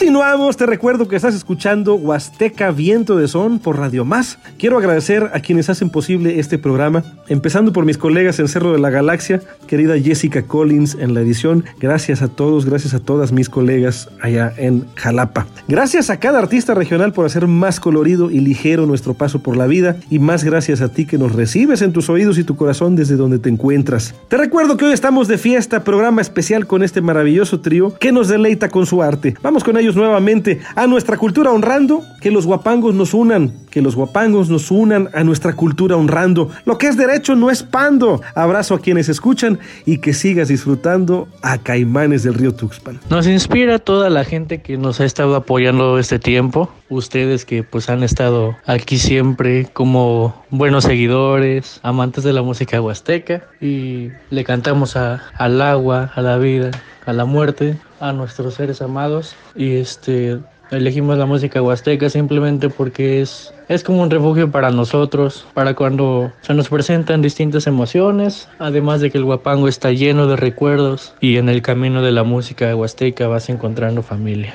Continuamos, 0.00 0.56
te 0.56 0.64
recuerdo 0.64 1.08
que 1.08 1.16
estás 1.16 1.34
escuchando 1.34 1.94
Huasteca 1.94 2.70
Viento 2.70 3.18
de 3.18 3.28
Son 3.28 3.58
por 3.58 3.78
Radio 3.78 4.06
Más. 4.06 4.38
Quiero 4.60 4.76
agradecer 4.76 5.30
a 5.32 5.40
quienes 5.40 5.70
hacen 5.70 5.88
posible 5.88 6.38
este 6.38 6.58
programa, 6.58 7.02
empezando 7.28 7.72
por 7.72 7.86
mis 7.86 7.96
colegas 7.96 8.38
en 8.40 8.46
Cerro 8.46 8.74
de 8.74 8.78
la 8.78 8.90
Galaxia, 8.90 9.40
querida 9.66 9.98
Jessica 9.98 10.42
Collins 10.42 10.98
en 11.00 11.14
la 11.14 11.22
edición. 11.22 11.64
Gracias 11.80 12.20
a 12.20 12.28
todos, 12.28 12.66
gracias 12.66 12.92
a 12.92 13.00
todas 13.00 13.32
mis 13.32 13.48
colegas 13.48 14.10
allá 14.20 14.52
en 14.58 14.84
Jalapa. 14.96 15.46
Gracias 15.66 16.10
a 16.10 16.20
cada 16.20 16.40
artista 16.40 16.74
regional 16.74 17.14
por 17.14 17.24
hacer 17.24 17.46
más 17.46 17.80
colorido 17.80 18.30
y 18.30 18.40
ligero 18.40 18.84
nuestro 18.84 19.14
paso 19.14 19.42
por 19.42 19.56
la 19.56 19.66
vida 19.66 19.96
y 20.10 20.18
más 20.18 20.44
gracias 20.44 20.82
a 20.82 20.90
ti 20.90 21.06
que 21.06 21.16
nos 21.16 21.34
recibes 21.34 21.80
en 21.80 21.94
tus 21.94 22.10
oídos 22.10 22.36
y 22.36 22.44
tu 22.44 22.56
corazón 22.56 22.96
desde 22.96 23.16
donde 23.16 23.38
te 23.38 23.48
encuentras. 23.48 24.14
Te 24.28 24.36
recuerdo 24.36 24.76
que 24.76 24.84
hoy 24.84 24.92
estamos 24.92 25.26
de 25.26 25.38
fiesta, 25.38 25.84
programa 25.84 26.20
especial 26.20 26.66
con 26.66 26.82
este 26.82 27.00
maravilloso 27.00 27.60
trío 27.60 27.94
que 27.98 28.12
nos 28.12 28.28
deleita 28.28 28.68
con 28.68 28.84
su 28.84 29.02
arte. 29.02 29.34
Vamos 29.40 29.64
con 29.64 29.78
ellos 29.78 29.96
nuevamente 29.96 30.60
a 30.76 30.86
nuestra 30.86 31.16
cultura 31.16 31.50
honrando, 31.50 32.04
que 32.20 32.30
los 32.30 32.44
guapangos 32.44 32.94
nos 32.94 33.14
unan, 33.14 33.54
que 33.70 33.80
los 33.82 33.94
guapangos 33.96 34.50
nos 34.50 34.70
unan 34.70 35.08
a 35.14 35.24
nuestra 35.24 35.54
cultura 35.54 35.96
honrando. 35.96 36.50
Lo 36.64 36.76
que 36.78 36.88
es 36.88 36.96
derecho 36.96 37.34
no 37.36 37.50
es 37.50 37.62
pando. 37.62 38.20
Abrazo 38.34 38.74
a 38.74 38.80
quienes 38.80 39.08
escuchan 39.08 39.58
y 39.86 39.98
que 39.98 40.12
sigas 40.12 40.48
disfrutando 40.48 41.28
a 41.42 41.58
Caimanes 41.58 42.22
del 42.22 42.34
río 42.34 42.54
Tuxpan. 42.54 43.00
Nos 43.08 43.26
inspira 43.26 43.78
toda 43.78 44.10
la 44.10 44.24
gente 44.24 44.60
que 44.60 44.76
nos 44.76 45.00
ha 45.00 45.04
estado 45.04 45.36
apoyando 45.36 45.98
este 45.98 46.18
tiempo. 46.18 46.70
Ustedes 46.88 47.44
que 47.44 47.62
pues 47.62 47.88
han 47.88 48.02
estado 48.02 48.56
aquí 48.66 48.98
siempre 48.98 49.66
como 49.72 50.34
buenos 50.50 50.84
seguidores, 50.84 51.78
amantes 51.82 52.24
de 52.24 52.32
la 52.32 52.42
música 52.42 52.80
huasteca 52.80 53.42
y 53.60 54.08
le 54.30 54.44
cantamos 54.44 54.96
a- 54.96 55.22
al 55.38 55.60
agua, 55.62 56.10
a 56.14 56.20
la 56.20 56.36
vida, 56.38 56.70
a 57.06 57.12
la 57.12 57.24
muerte, 57.24 57.78
a 58.00 58.12
nuestros 58.12 58.54
seres 58.54 58.82
amados 58.82 59.36
y 59.54 59.76
este 59.76 60.38
elegimos 60.70 61.18
la 61.18 61.26
música 61.26 61.62
huasteca 61.62 62.10
simplemente 62.10 62.68
porque 62.68 63.20
es 63.20 63.52
es 63.70 63.84
como 63.84 64.02
un 64.02 64.10
refugio 64.10 64.50
para 64.50 64.72
nosotros, 64.72 65.46
para 65.54 65.74
cuando 65.74 66.32
se 66.40 66.54
nos 66.54 66.68
presentan 66.68 67.22
distintas 67.22 67.68
emociones, 67.68 68.48
además 68.58 69.00
de 69.00 69.12
que 69.12 69.18
el 69.18 69.22
Huapango 69.22 69.68
está 69.68 69.92
lleno 69.92 70.26
de 70.26 70.34
recuerdos 70.34 71.14
y 71.20 71.36
en 71.36 71.48
el 71.48 71.62
camino 71.62 72.02
de 72.02 72.10
la 72.10 72.24
música 72.24 72.74
huasteca 72.74 73.28
vas 73.28 73.48
encontrando 73.48 74.02
familia. 74.02 74.52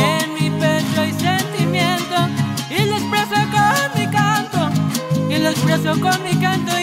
En 0.00 0.34
mi 0.34 0.50
pecho 0.50 1.00
hay 1.00 1.12
sentimiento 1.12 2.16
y 2.70 2.84
lo 2.84 2.96
expreso 2.96 3.36
con 3.50 4.00
mi 4.00 4.10
canto. 4.10 4.70
Y 5.28 5.38
lo 5.38 5.48
expreso 5.50 6.00
con 6.00 6.22
mi 6.22 6.34
canto 6.40 6.77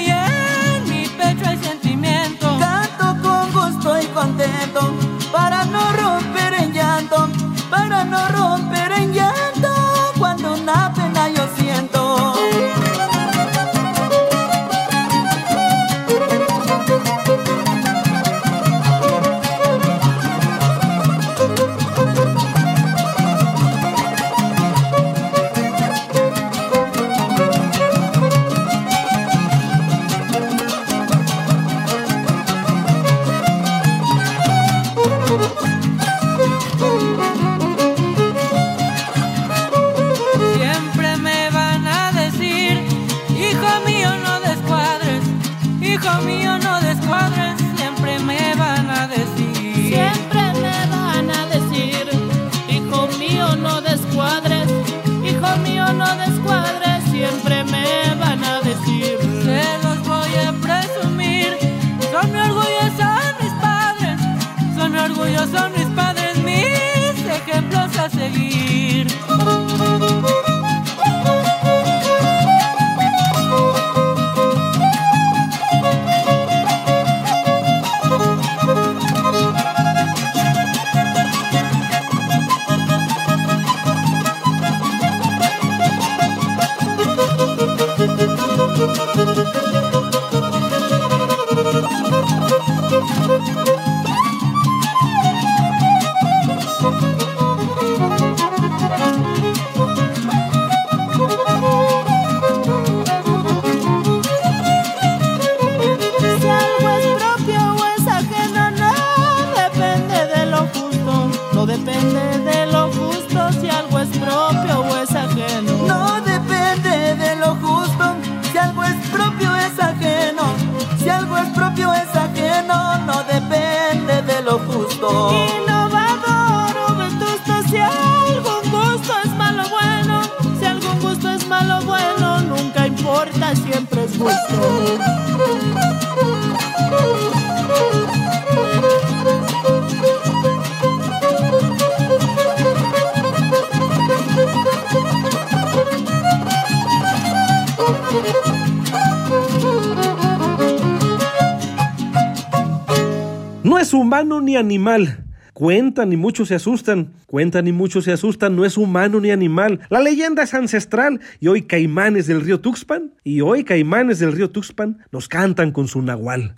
Animal. 154.55 155.25
Cuentan 155.53 156.11
y 156.11 156.17
muchos 156.17 156.49
se 156.49 156.55
asustan. 156.55 157.13
Cuentan 157.27 157.67
y 157.67 157.71
muchos 157.71 158.03
se 158.03 158.11
asustan. 158.11 158.55
No 158.55 158.65
es 158.65 158.77
humano 158.77 159.21
ni 159.21 159.31
animal. 159.31 159.79
La 159.89 160.01
leyenda 160.01 160.43
es 160.43 160.53
ancestral. 160.53 161.21
Y 161.39 161.47
hoy 161.47 161.61
caimanes 161.61 162.27
del 162.27 162.41
río 162.41 162.59
Tuxpan. 162.59 163.13
Y 163.23 163.41
hoy 163.41 163.63
caimanes 163.63 164.19
del 164.19 164.33
río 164.33 164.49
Tuxpan 164.49 164.97
nos 165.11 165.29
cantan 165.29 165.71
con 165.71 165.87
su 165.87 166.01
nahual. 166.01 166.55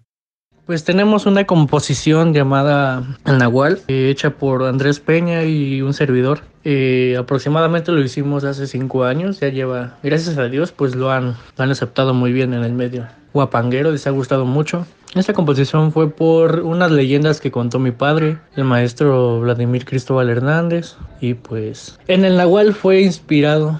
Pues 0.67 0.83
tenemos 0.83 1.25
una 1.25 1.45
composición 1.45 2.33
llamada 2.33 3.01
Nahual, 3.23 3.79
eh, 3.87 4.09
hecha 4.09 4.31
por 4.31 4.63
Andrés 4.63 4.99
Peña 4.99 5.45
y 5.45 5.81
un 5.81 5.93
servidor. 5.93 6.41
Eh, 6.65 7.15
aproximadamente 7.17 7.93
lo 7.93 8.01
hicimos 8.01 8.43
hace 8.43 8.67
cinco 8.67 9.05
años, 9.05 9.39
ya 9.39 9.47
lleva, 9.47 9.95
gracias 10.03 10.37
a 10.37 10.49
Dios, 10.49 10.73
pues 10.73 10.93
lo 10.93 11.09
han, 11.09 11.37
lo 11.57 11.63
han 11.63 11.71
aceptado 11.71 12.13
muy 12.13 12.33
bien 12.33 12.53
en 12.53 12.65
el 12.65 12.73
medio 12.73 13.07
guapanguero, 13.33 13.91
les 13.91 14.07
ha 14.07 14.09
gustado 14.09 14.43
mucho. 14.43 14.85
Esta 15.15 15.33
composición 15.33 15.93
fue 15.93 16.11
por 16.11 16.59
unas 16.59 16.91
leyendas 16.91 17.39
que 17.39 17.49
contó 17.49 17.79
mi 17.79 17.91
padre, 17.91 18.37
el 18.57 18.65
maestro 18.65 19.39
Vladimir 19.39 19.85
Cristóbal 19.85 20.29
Hernández, 20.29 20.97
y 21.21 21.35
pues 21.35 21.97
en 22.09 22.25
el 22.25 22.35
Nahual 22.35 22.73
fue 22.73 23.01
inspirado 23.01 23.79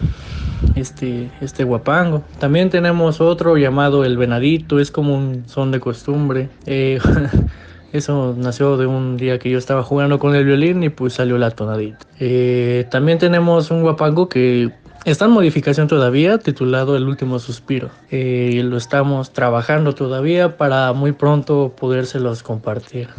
este, 0.80 1.30
este 1.42 1.64
guapango. 1.64 2.24
También 2.40 2.70
tenemos 2.70 3.22
otro 3.22 3.58
llamado 3.58 4.06
el 4.06 4.18
venadito, 4.18 4.80
es 4.80 4.92
como 4.92 5.16
un 5.16 5.44
son 5.48 5.72
de 5.72 5.80
costumbre. 5.80 6.50
Eh, 6.66 7.00
eso 7.94 8.36
nació 8.38 8.78
de 8.78 8.86
un 8.86 9.18
día 9.18 9.40
que 9.40 9.50
yo 9.50 9.58
estaba 9.58 9.84
jugando 9.84 10.20
con 10.20 10.36
el 10.36 10.46
violín 10.46 10.84
y 10.84 10.90
pues 10.90 11.14
salió 11.14 11.38
la 11.38 11.52
tonadita. 11.52 12.00
Eh, 12.20 12.86
también 12.90 13.18
tenemos 13.18 13.72
un 13.72 13.82
guapango 13.82 14.30
que 14.30 14.72
está 15.06 15.26
en 15.26 15.32
modificación 15.32 15.88
todavía, 15.88 16.38
titulado 16.38 16.98
El 16.98 17.08
último 17.08 17.40
suspiro. 17.40 17.90
Eh, 18.12 18.62
lo 18.64 18.78
estamos 18.78 19.32
trabajando 19.32 19.94
todavía 19.94 20.58
para 20.58 20.94
muy 20.94 21.14
pronto 21.14 21.74
podérselos 21.80 22.44
compartir. 22.44 23.10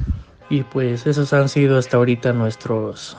Y 0.50 0.62
pues 0.62 1.06
esos 1.06 1.32
han 1.32 1.48
sido 1.48 1.76
hasta 1.78 1.96
ahorita 1.98 2.32
nuestros 2.32 3.16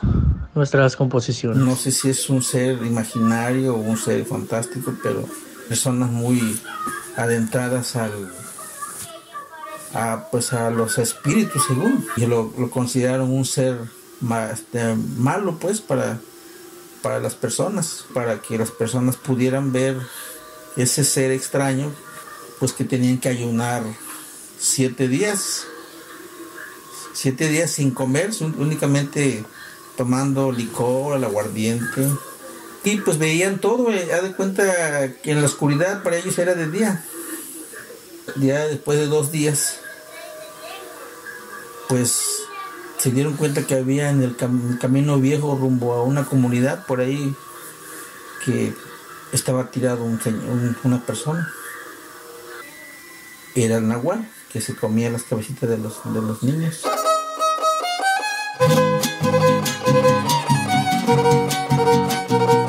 nuestras 0.56 0.96
composiciones. 0.96 1.60
No 1.60 1.76
sé 1.76 1.92
si 1.92 2.10
es 2.10 2.28
un 2.30 2.42
ser 2.42 2.84
imaginario 2.84 3.76
o 3.76 3.78
un 3.78 3.98
ser 3.98 4.26
fantástico, 4.26 4.94
pero 5.04 5.24
personas 5.68 6.10
muy 6.10 6.60
adentradas 7.16 7.96
al 7.96 8.12
a, 9.94 10.28
pues 10.32 10.54
a 10.54 10.70
los 10.70 10.98
espíritus 10.98 11.64
según 11.68 12.06
y 12.16 12.26
lo, 12.26 12.52
consideraron 12.70 13.32
un 13.32 13.46
ser 13.46 13.78
ma- 14.22 14.52
este, 14.52 14.96
malo 15.18 15.58
pues 15.60 15.82
para 15.82 16.20
para 17.02 17.20
las 17.20 17.34
personas 17.34 18.06
para 18.14 18.40
que 18.42 18.58
las 18.58 18.70
personas 18.72 19.16
pudieran 19.16 19.72
ver 19.72 19.98
ese 20.76 21.04
ser 21.04 21.32
extraño 21.32 21.92
pues 22.60 22.74
que 22.74 22.84
tenían 22.84 23.18
que 23.18 23.30
ayunar 23.30 23.82
siete 24.60 25.08
días 25.08 25.66
siete 27.14 27.48
días 27.50 27.72
sin 27.72 27.92
comer 27.92 28.32
únicamente 28.58 29.44
tomando 29.98 30.52
licor 30.52 31.18
el 31.18 31.24
aguardiente 31.24 32.08
y 32.84 32.98
pues 32.98 33.18
veían 33.18 33.60
todo 33.60 33.92
eh, 33.92 34.14
haz 34.14 34.24
de 34.24 34.32
cuenta 34.34 35.14
que 35.22 35.32
en 35.32 35.42
la 35.42 35.48
oscuridad 35.48 36.02
para 36.04 36.18
ellos 36.18 36.38
era 36.40 36.56
de 36.56 36.70
día 36.70 37.04
ya 38.38 38.68
después 38.68 38.98
de 39.00 39.08
dos 39.08 39.32
días, 39.32 39.80
pues 41.88 42.22
se 42.98 43.12
dieron 43.12 43.34
cuenta 43.38 43.66
que 43.66 43.76
había 43.76 44.10
en 44.10 44.22
el 44.22 44.38
cam- 44.38 44.78
camino 44.80 45.20
viejo 45.20 45.58
rumbo 45.60 45.94
a 45.94 46.04
una 46.04 46.26
comunidad 46.26 46.86
por 46.86 47.00
ahí 47.02 47.36
que 48.46 48.74
estaba 49.32 49.72
tirado 49.72 50.04
un 50.04 50.20
señor- 50.22 50.44
un- 50.48 50.78
una 50.84 51.04
persona. 51.06 51.52
Era 53.56 53.78
el 53.78 53.88
nahual 53.88 54.30
que 54.54 54.62
se 54.62 54.76
comía 54.76 55.10
las 55.10 55.24
cabecitas 55.24 55.68
de 55.70 55.78
los, 55.80 56.00
de 56.06 56.22
los 56.22 56.44
niños. 56.44 56.82
Thank 61.10 62.64
you. 62.64 62.69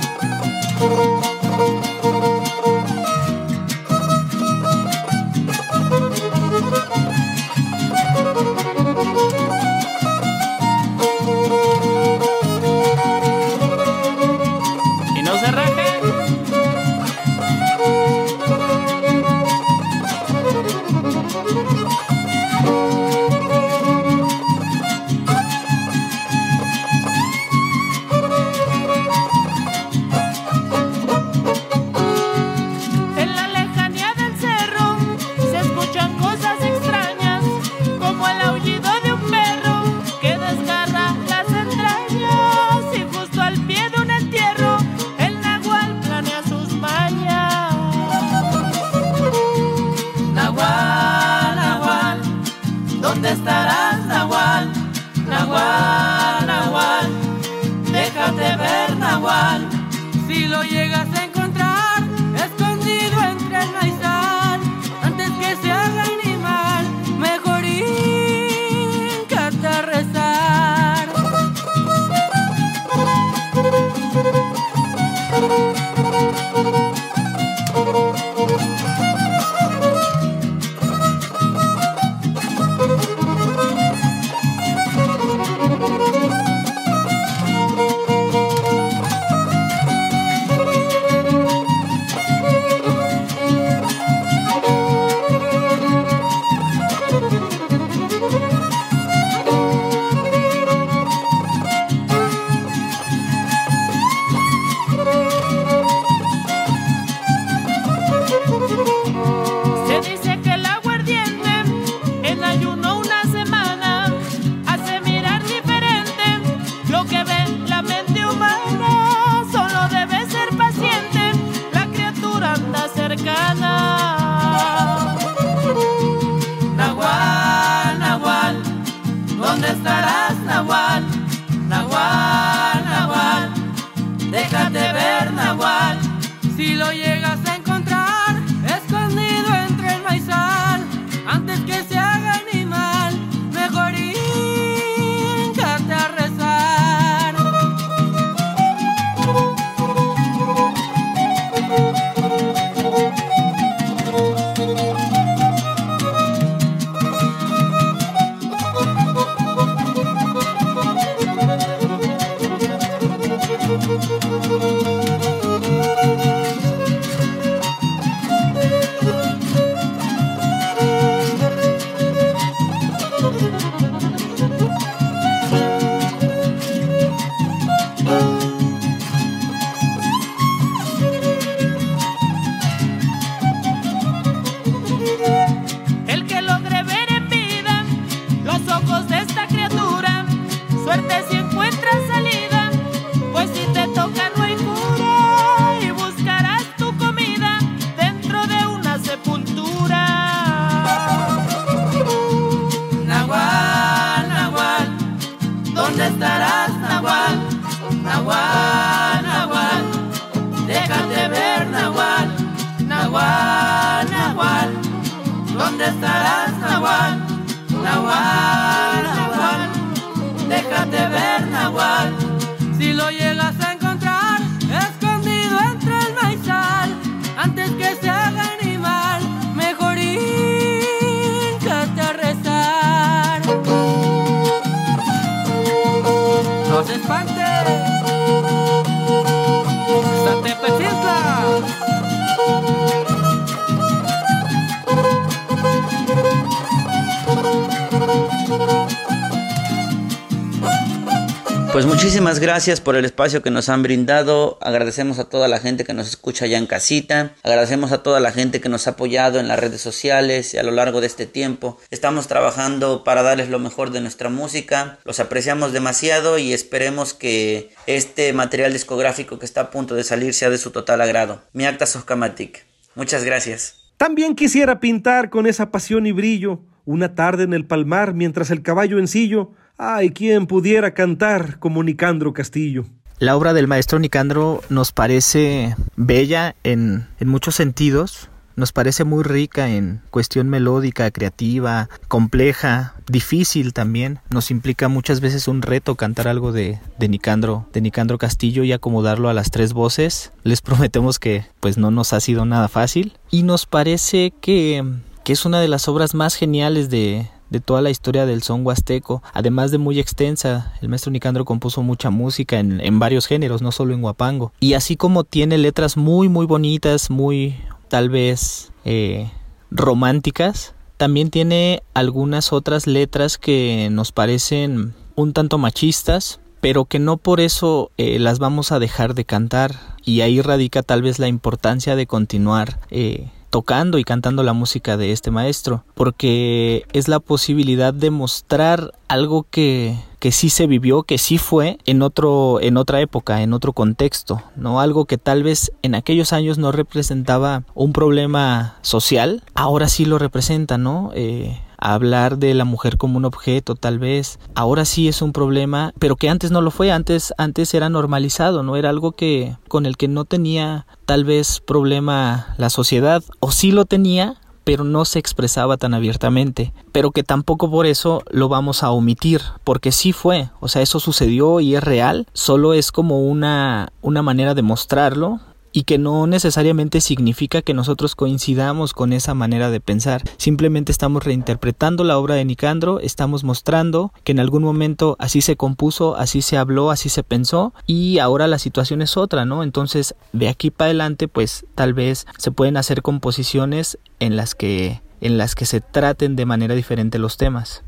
Gracias 252.39 252.81
por 252.81 252.97
el 252.97 253.05
espacio 253.05 253.43
que 253.43 253.51
nos 253.51 253.69
han 253.69 253.83
brindado. 253.83 254.59
Agradecemos 254.61 255.19
a 255.19 255.29
toda 255.29 255.49
la 255.49 255.59
gente 255.59 255.85
que 255.85 255.95
nos 255.95 256.09
escucha 256.09 256.45
allá 256.45 256.59
en 256.59 256.67
casita. 256.67 257.35
Agradecemos 257.43 257.93
a 257.93 258.03
toda 258.03 258.21
la 258.21 258.31
gente 258.31 258.61
que 258.61 258.69
nos 258.69 258.87
ha 258.87 258.91
apoyado 258.91 259.41
en 259.41 259.49
las 259.49 259.59
redes 259.59 259.81
sociales 259.81 260.55
y 260.55 260.59
a 260.59 260.63
lo 260.63 260.71
largo 260.71 261.01
de 261.01 261.09
este 261.09 261.27
tiempo. 261.27 261.79
Estamos 261.91 262.29
trabajando 262.29 263.03
para 263.03 263.23
darles 263.23 263.49
lo 263.49 263.59
mejor 263.59 263.91
de 263.91 264.01
nuestra 264.01 264.29
música. 264.29 264.99
Los 265.05 265.19
apreciamos 265.19 265.73
demasiado 265.73 266.39
y 266.39 266.53
esperemos 266.53 267.15
que 267.15 267.71
este 267.87 268.33
material 268.33 268.73
discográfico 268.73 269.39
que 269.39 269.47
está 269.47 269.63
a 269.63 269.71
punto 269.71 269.95
de 269.95 270.05
salir 270.05 270.35
sea 270.35 270.51
de 270.51 270.59
su 270.59 270.71
total 270.71 271.01
agrado. 271.01 271.43
Mi 271.53 271.65
acta 271.65 271.87
Soscamatic. 271.87 272.65
Muchas 272.95 273.25
gracias. 273.25 273.93
También 273.97 274.35
quisiera 274.37 274.79
pintar 274.79 275.31
con 275.31 275.47
esa 275.47 275.71
pasión 275.71 276.07
y 276.07 276.13
brillo 276.13 276.61
una 276.85 277.15
tarde 277.15 277.45
en 277.45 277.55
el 277.55 277.67
palmar 277.67 278.15
mientras 278.15 278.51
el 278.51 278.63
caballo 278.63 278.99
encillo 278.99 279.53
Ay, 279.83 280.11
quien 280.11 280.47
pudiera 280.47 280.93
cantar 280.93 281.59
como 281.59 281.83
Nicandro 281.83 282.35
Castillo. 282.35 282.85
La 283.19 283.35
obra 283.35 283.55
del 283.55 283.67
maestro 283.67 283.99
Nicandro 283.99 284.61
nos 284.69 284.93
parece 284.93 285.75
bella 285.97 286.55
en, 286.65 287.07
en, 287.19 287.29
muchos 287.29 287.55
sentidos, 287.55 288.29
nos 288.57 288.73
parece 288.73 289.05
muy 289.05 289.25
rica 289.25 289.71
en 289.71 290.03
cuestión 290.11 290.51
melódica, 290.51 291.11
creativa, 291.11 291.89
compleja, 292.09 292.93
difícil 293.09 293.73
también. 293.73 294.19
Nos 294.29 294.51
implica 294.51 294.89
muchas 294.89 295.23
veces 295.23 295.49
un 295.49 295.63
reto 295.63 295.95
cantar 295.95 296.29
algo 296.29 296.53
de, 296.53 296.79
de 296.99 297.09
Nicandro, 297.09 297.67
de 297.73 297.81
Nicandro 297.81 298.19
Castillo 298.19 298.65
y 298.65 298.73
acomodarlo 298.73 299.31
a 299.31 299.35
las 299.35 299.51
tres 299.51 299.73
voces. 299.73 300.31
Les 300.43 300.61
prometemos 300.61 301.19
que 301.19 301.47
pues 301.59 301.79
no 301.79 301.91
nos 301.91 302.13
ha 302.13 302.21
sido 302.21 302.45
nada 302.45 302.69
fácil. 302.69 303.15
Y 303.31 303.45
nos 303.45 303.65
parece 303.65 304.35
que, 304.43 304.85
que 305.25 305.33
es 305.33 305.47
una 305.47 305.59
de 305.59 305.69
las 305.69 305.89
obras 305.89 306.15
más 306.15 306.35
geniales 306.35 306.91
de, 306.91 307.31
de 307.51 307.61
toda 307.61 307.83
la 307.83 307.91
historia 307.91 308.27
del 308.27 308.43
son 308.43 308.65
huasteco, 308.65 309.23
además 309.33 309.71
de 309.71 309.79
muy 309.79 310.01
extensa. 310.01 310.73
El 310.81 310.89
maestro 310.89 311.13
Nicandro 311.13 311.45
compuso 311.45 311.83
mucha 311.83 312.11
música 312.11 312.59
en, 312.59 312.81
en, 312.81 312.99
varios 312.99 313.27
géneros, 313.27 313.61
no 313.61 313.73
solo 313.73 313.93
en 313.93 314.03
huapango. 314.03 314.53
Y 314.61 314.75
así 314.75 314.97
como 314.97 315.25
tiene 315.25 315.59
letras 315.59 315.97
muy, 315.97 316.29
muy 316.29 316.47
bonitas, 316.47 317.11
muy 317.11 317.57
tal 317.89 318.09
vez 318.09 318.73
eh, 318.85 319.31
románticas, 319.71 320.75
también 320.97 321.31
tiene 321.31 321.83
algunas 321.95 322.53
otras 322.53 322.87
letras 322.87 323.39
que 323.39 323.89
nos 323.91 324.13
parecen 324.13 324.95
un 325.15 325.33
tanto 325.33 325.59
machistas, 325.59 326.41
pero 326.61 326.85
que 326.85 326.99
no 326.99 327.17
por 327.17 327.41
eso 327.41 327.91
eh, 327.97 328.19
las 328.19 328.39
vamos 328.39 328.71
a 328.71 328.79
dejar 328.79 329.15
de 329.15 329.25
cantar. 329.25 329.97
Y 330.05 330.21
ahí 330.21 330.41
radica 330.41 330.83
tal 330.83 331.03
vez 331.03 331.19
la 331.19 331.29
importancia 331.29 331.97
de 331.97 332.07
continuar. 332.07 332.81
Eh, 332.91 333.31
tocando 333.51 333.99
y 333.99 334.05
cantando 334.05 334.43
la 334.43 334.53
música 334.53 334.97
de 334.97 335.13
este 335.13 335.31
maestro, 335.31 335.85
porque 335.95 336.87
es 336.93 337.09
la 337.09 337.21
posibilidad 337.21 337.93
de 337.93 338.11
mostrar 338.11 338.93
algo 339.09 339.45
que, 339.51 339.99
que 340.21 340.33
sí 340.33 340.51
se 340.51 340.67
vivió, 340.67 341.03
que 341.03 341.19
sí 341.19 341.37
fue 341.37 341.79
en 341.85 342.03
otro, 342.03 342.61
en 342.61 342.77
otra 342.77 343.01
época, 343.01 343.43
en 343.43 343.53
otro 343.53 343.73
contexto, 343.73 344.43
¿no? 344.55 344.81
Algo 344.81 345.05
que 345.05 345.19
tal 345.19 345.43
vez 345.43 345.73
en 345.83 345.95
aquellos 345.95 346.33
años 346.33 346.59
no 346.59 346.73
representaba 346.73 347.65
un 347.75 347.93
problema 347.93 348.77
social, 348.83 349.43
ahora 349.55 349.89
sí 349.89 350.05
lo 350.05 350.19
representa, 350.19 350.79
¿no? 350.79 351.11
Eh, 351.15 351.59
hablar 351.81 352.39
de 352.39 352.55
la 352.55 352.65
mujer 352.65 352.97
como 352.97 353.17
un 353.17 353.25
objeto 353.25 353.75
tal 353.75 353.99
vez. 353.99 354.39
Ahora 354.55 354.85
sí 354.85 355.09
es 355.09 355.23
un 355.23 355.33
problema 355.33 355.93
pero 355.99 356.17
que 356.17 356.29
antes 356.29 356.51
no 356.51 356.61
lo 356.61 356.71
fue. 356.71 356.93
Antes 356.93 357.33
antes 357.39 357.75
era 357.75 357.89
normalizado 357.89 358.63
no 358.63 358.77
era 358.77 358.91
algo 358.91 359.13
que 359.13 359.57
con 359.69 359.87
el 359.87 359.97
que 359.97 360.09
no 360.09 360.25
tenía 360.25 360.87
tal 361.07 361.25
vez 361.25 361.61
problema 361.61 362.55
la 362.59 362.71
sociedad. 362.71 363.23
O 363.41 363.51
sí 363.51 363.73
lo 363.73 363.85
tenía 363.85 364.37
pero 364.65 364.85
no 364.85 365.05
se 365.05 365.19
expresaba 365.19 365.79
tan 365.79 365.95
abiertamente, 365.95 366.73
pero 366.93 367.11
que 367.11 367.23
tampoco 367.23 367.71
por 367.71 367.87
eso 367.87 368.23
lo 368.31 368.49
vamos 368.49 368.83
a 368.83 368.91
omitir, 368.91 369.41
porque 369.65 369.91
sí 369.91 370.13
fue, 370.13 370.51
o 370.61 370.69
sea, 370.69 370.83
eso 370.83 371.01
sucedió 371.01 371.61
y 371.61 371.75
es 371.75 371.83
real, 371.83 372.27
solo 372.35 372.75
es 372.75 372.93
como 372.93 373.21
una, 373.21 373.93
una 374.03 374.23
manera 374.23 374.55
de 374.55 374.63
mostrarlo, 374.63 375.41
y 375.73 375.85
que 375.85 375.99
no 375.99 376.27
necesariamente 376.27 377.01
significa 377.01 377.63
que 377.63 377.75
nosotros 377.75 378.15
coincidamos 378.15 378.93
con 378.93 379.13
esa 379.13 379.35
manera 379.35 379.71
de 379.71 379.81
pensar. 379.81 380.23
Simplemente 380.37 380.93
estamos 380.93 381.25
reinterpretando 381.25 382.05
la 382.05 382.19
obra 382.19 382.35
de 382.35 382.45
Nicandro, 382.45 383.01
estamos 383.01 383.45
mostrando 383.45 384.13
que 384.25 384.33
en 384.33 384.41
algún 384.41 384.63
momento 384.63 385.17
así 385.19 385.41
se 385.41 385.57
compuso, 385.57 386.17
así 386.17 386.43
se 386.43 386.57
habló, 386.57 386.91
así 386.91 387.09
se 387.09 387.23
pensó 387.23 387.73
y 387.87 388.19
ahora 388.19 388.47
la 388.47 388.59
situación 388.59 389.03
es 389.03 389.17
otra, 389.17 389.45
¿no? 389.45 389.63
Entonces, 389.63 390.15
de 390.33 390.49
aquí 390.49 390.71
para 390.71 390.87
adelante, 390.87 391.29
pues 391.29 391.67
tal 391.75 391.95
vez 391.95 392.27
se 392.39 392.51
pueden 392.51 392.77
hacer 392.77 393.03
composiciones 393.03 393.99
en 394.19 394.37
las 394.37 394.55
que 394.55 395.03
en 395.21 395.37
las 395.37 395.55
que 395.55 395.67
se 395.67 395.83
traten 395.83 396.35
de 396.35 396.47
manera 396.47 396.75
diferente 396.75 397.19
los 397.19 397.37
temas. 397.37 397.83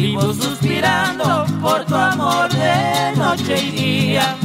Vivo 0.00 0.32
suspirando 0.32 1.44
por 1.60 1.84
tu 1.84 1.96
amor 1.96 2.48
de 2.50 3.16
noche 3.16 3.60
y 3.60 3.70
día. 3.72 4.36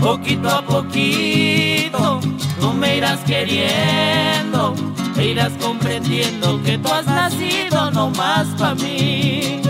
Poquito 0.00 0.48
a 0.48 0.60
poquito 0.60 2.18
tú 2.58 2.72
me 2.72 2.96
irás 2.96 3.20
queriendo, 3.20 4.74
me 5.14 5.26
irás 5.26 5.52
comprendiendo 5.62 6.60
que 6.64 6.78
tú 6.78 6.88
has 6.92 7.06
nacido 7.06 7.92
no 7.92 8.10
más 8.10 8.48
para 8.58 8.74
mí. 8.74 9.62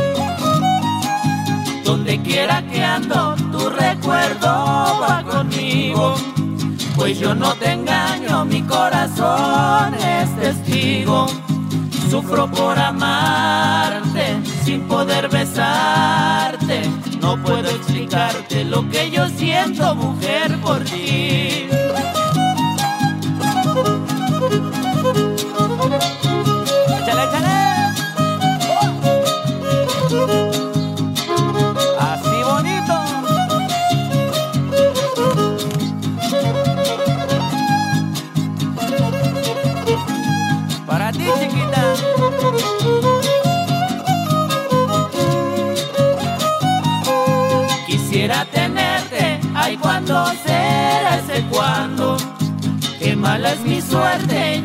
Donde 1.84 2.22
quiera 2.22 2.62
que 2.62 2.82
ando, 2.82 3.36
tu 3.52 3.68
recuerdo 3.68 4.48
va 4.48 5.22
conmigo. 5.30 6.14
Pues 6.96 7.18
yo 7.18 7.34
no 7.34 7.52
te 7.56 7.72
engaño, 7.72 8.46
mi 8.46 8.62
corazón 8.62 9.92
es 9.94 10.34
testigo. 10.36 11.26
Sufro 12.11 12.50
por 12.50 12.78
amarte, 12.78 14.38
sin 14.64 14.88
poder 14.88 15.28
besarte. 15.28 16.82
No 17.20 17.36
puedo 17.42 17.68
explicarte 17.68 18.64
lo 18.64 18.88
que 18.88 19.11
yo 19.11 19.28
siento, 19.28 19.94
mujer, 19.94 20.59
por 20.61 20.82
ti. 20.84 21.68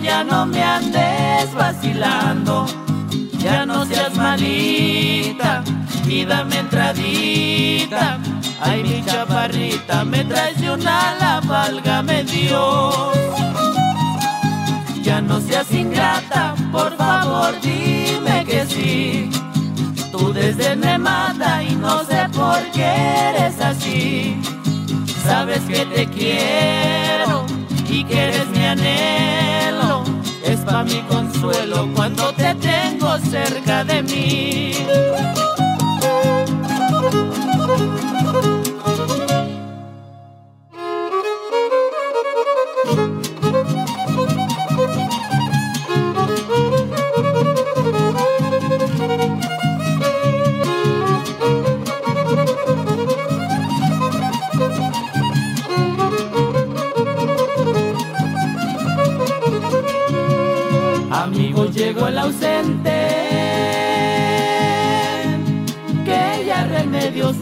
Ya 0.02 0.24
no 0.24 0.46
me 0.46 0.62
andes 0.62 1.54
vacilando. 1.54 2.66
Ya 3.40 3.66
no 3.66 3.86
seas 3.86 4.16
malita 4.16 5.64
y 6.08 6.26
dame 6.26 6.60
entradita. 6.60 8.20
Ay, 8.62 8.84
mi 8.84 9.04
chaparrita, 9.04 10.06
me 10.06 10.24
traes 10.24 10.60
de 10.62 10.72
una 10.72 11.12
ala, 11.12 11.42
válgame 11.46 12.24
Dios. 12.24 12.96
Ya 15.02 15.20
no 15.22 15.42
seas 15.42 15.72
ingrata, 15.72 16.56
por 16.72 16.96
favor 16.96 17.54
dime 17.62 18.46
que 18.46 18.66
sí. 18.66 19.30
Tú 20.12 20.32
desde 20.32 20.76
me 20.76 20.98
mata 20.98 21.64
y 21.64 21.76
no 21.76 22.06
sé 22.06 22.30
por 22.34 22.62
qué 22.72 22.94
eres 23.30 23.60
así. 23.60 24.42
Sabes 25.26 25.62
que 25.64 25.86
te 25.86 26.06
quiero 26.08 27.43
que 28.14 28.26
eres 28.28 28.47
mi 28.49 28.64
anhelo. 28.64 30.03
Es 30.43 30.59
pa' 30.59 30.84
mi 30.84 31.01
consuelo 31.14 31.89
cuando 31.95 32.32
te 32.34 32.53
tengo 32.55 33.18
cerca 33.18 33.84
de 33.84 34.03
mí. 34.03 34.74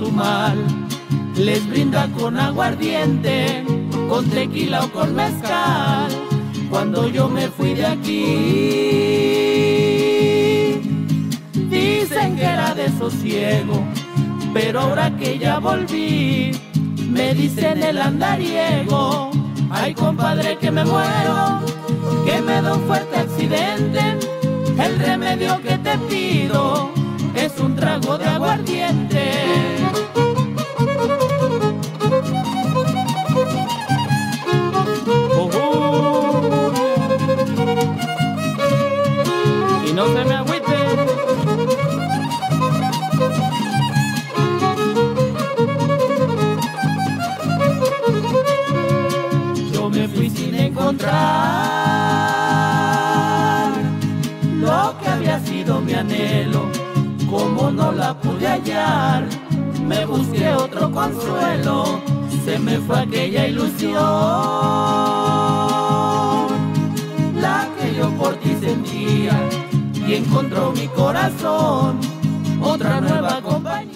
Su 0.01 0.11
mal. 0.11 0.57
Les 1.35 1.67
brinda 1.69 2.07
con 2.17 2.37
aguardiente, 2.39 3.63
con 4.09 4.25
tequila 4.29 4.83
o 4.85 4.91
con 4.91 5.15
mezcal. 5.15 6.09
Cuando 6.69 7.07
yo 7.07 7.29
me 7.29 7.47
fui 7.49 7.73
de 7.73 7.85
aquí, 7.85 8.21
dicen 11.69 12.35
que 12.35 12.43
era 12.43 12.73
de 12.73 12.89
sosiego, 12.97 13.83
pero 14.53 14.81
ahora 14.81 15.15
que 15.17 15.37
ya 15.37 15.59
volví, 15.59 16.51
me 17.09 17.33
dicen 17.33 17.83
el 17.83 17.97
andariego. 18.01 19.31
Ay, 19.69 19.93
compadre, 19.93 20.57
que 20.57 20.71
me 20.71 20.83
muero, 20.83 21.59
que 22.25 22.41
me 22.41 22.61
da 22.61 22.73
un 22.73 22.81
fuerte 22.87 23.17
accidente. 23.17 24.17
El 24.77 24.99
remedio 24.99 25.61
que 25.61 25.77
te 25.77 25.97
pido 26.09 26.91
es 27.35 27.59
un 27.59 27.75
trago 27.75 28.17
de 28.17 28.25
aguardiente. 28.25 29.80
Consuelo. 60.91 62.01
Se 62.45 62.57
me 62.59 62.77
fue 62.79 62.99
aquella 62.99 63.47
ilusión, 63.47 63.95
la 67.35 67.69
que 67.79 67.95
yo 67.95 68.09
por 68.17 68.37
encontró 70.15 70.71
mi 70.71 70.87
corazón. 70.87 71.99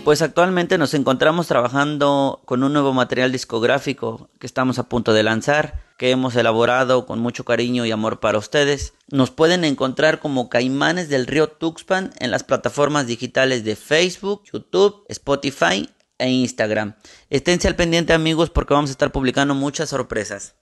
Pues 0.04 0.22
actualmente 0.22 0.78
nos 0.78 0.94
encontramos 0.96 1.48
trabajando 1.48 2.42
con 2.46 2.64
un 2.64 2.74
nuevo 2.74 2.94
material 2.94 3.32
discográfico 3.32 4.30
que 4.40 4.48
estamos 4.48 4.80
a 4.80 4.90
punto 4.90 5.14
de 5.14 5.22
lanzar, 5.22 5.84
que 5.98 6.10
hemos 6.10 6.36
elaborado 6.36 7.06
con 7.06 7.20
mucho 7.20 7.46
cariño 7.46 7.86
y 7.86 7.92
amor 7.92 8.20
para 8.20 8.40
ustedes. 8.40 8.94
Nos 9.12 9.30
pueden 9.30 9.66
encontrar 9.66 10.20
como 10.20 10.50
Caimanes 10.50 11.10
del 11.10 11.28
Río 11.28 11.48
Tuxpan 11.48 12.12
en 12.20 12.32
las 12.32 12.44
plataformas 12.44 13.06
digitales 13.06 13.64
de 13.64 13.76
Facebook, 13.76 14.44
YouTube, 14.52 15.06
Spotify 15.10 15.88
e 16.20 16.30
Instagram. 16.30 16.96
Esténse 17.30 17.68
al 17.68 17.76
pendiente 17.76 18.14
amigos 18.14 18.50
porque 18.50 18.74
vamos 18.74 18.90
a 18.90 18.94
estar 18.94 19.12
publicando 19.12 19.54
muchas 19.56 19.90
sorpresas. 19.90 20.56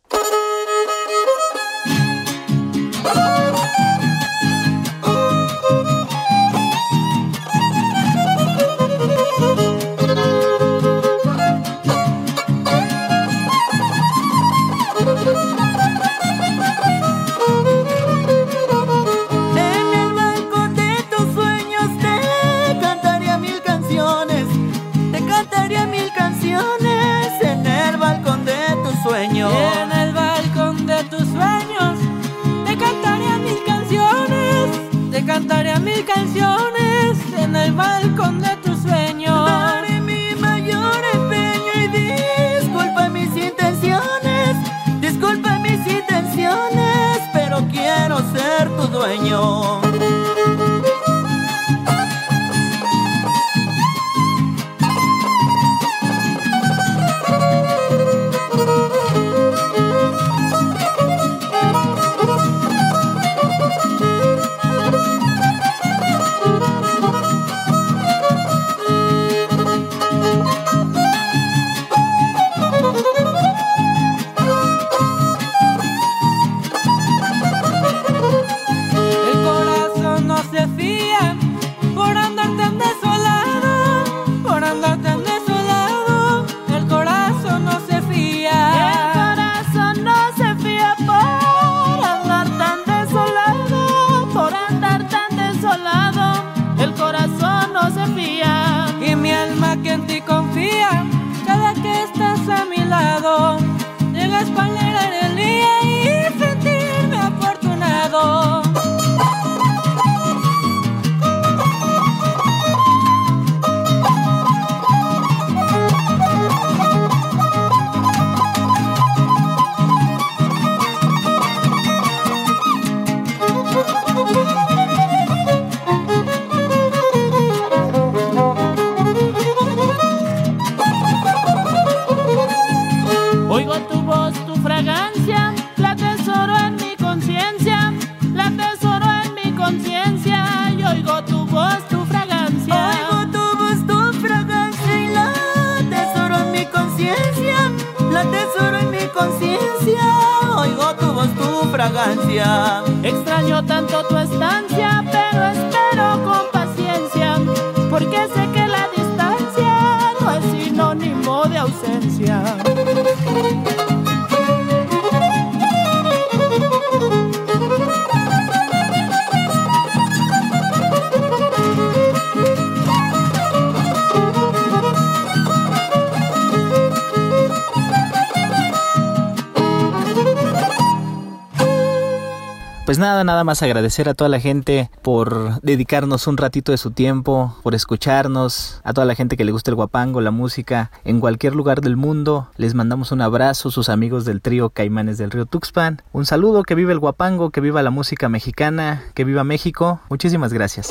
Nada, 183.23 183.43
más 183.43 183.61
agradecer 183.63 184.09
a 184.09 184.13
toda 184.13 184.29
la 184.29 184.39
gente 184.39 184.89
por 185.01 185.61
dedicarnos 185.61 186.27
un 186.27 186.37
ratito 186.37 186.71
de 186.71 186.77
su 186.77 186.91
tiempo, 186.91 187.55
por 187.63 187.75
escucharnos, 187.75 188.81
a 188.83 188.93
toda 188.93 189.05
la 189.05 189.15
gente 189.15 189.37
que 189.37 189.45
le 189.45 189.51
gusta 189.51 189.71
el 189.71 189.75
guapango, 189.75 190.21
la 190.21 190.31
música, 190.31 190.91
en 191.05 191.19
cualquier 191.19 191.55
lugar 191.55 191.81
del 191.81 191.95
mundo. 191.95 192.49
Les 192.57 192.73
mandamos 192.73 193.11
un 193.11 193.21
abrazo, 193.21 193.71
sus 193.71 193.89
amigos 193.89 194.25
del 194.25 194.41
trío 194.41 194.69
Caimanes 194.69 195.17
del 195.17 195.31
Río 195.31 195.45
Tuxpan. 195.45 196.01
Un 196.11 196.25
saludo, 196.25 196.63
que 196.63 196.75
viva 196.75 196.91
el 196.91 196.99
guapango, 196.99 197.49
que 197.49 197.61
viva 197.61 197.81
la 197.81 197.91
música 197.91 198.29
mexicana, 198.29 199.03
que 199.13 199.23
viva 199.23 199.43
México. 199.43 200.01
Muchísimas 200.09 200.53
gracias. 200.53 200.89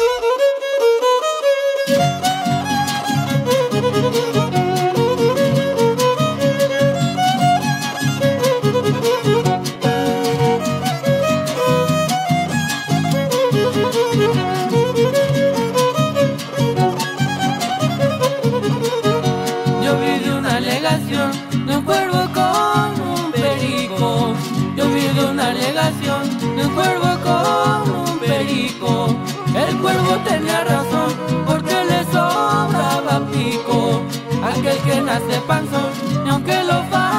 Aquel 34.93 35.07
que 35.07 35.11
nace 35.11 35.41
panzón, 35.47 35.91
ni 36.23 36.29
aunque 36.29 36.65
lo 36.65 36.85
bajen 36.91 37.12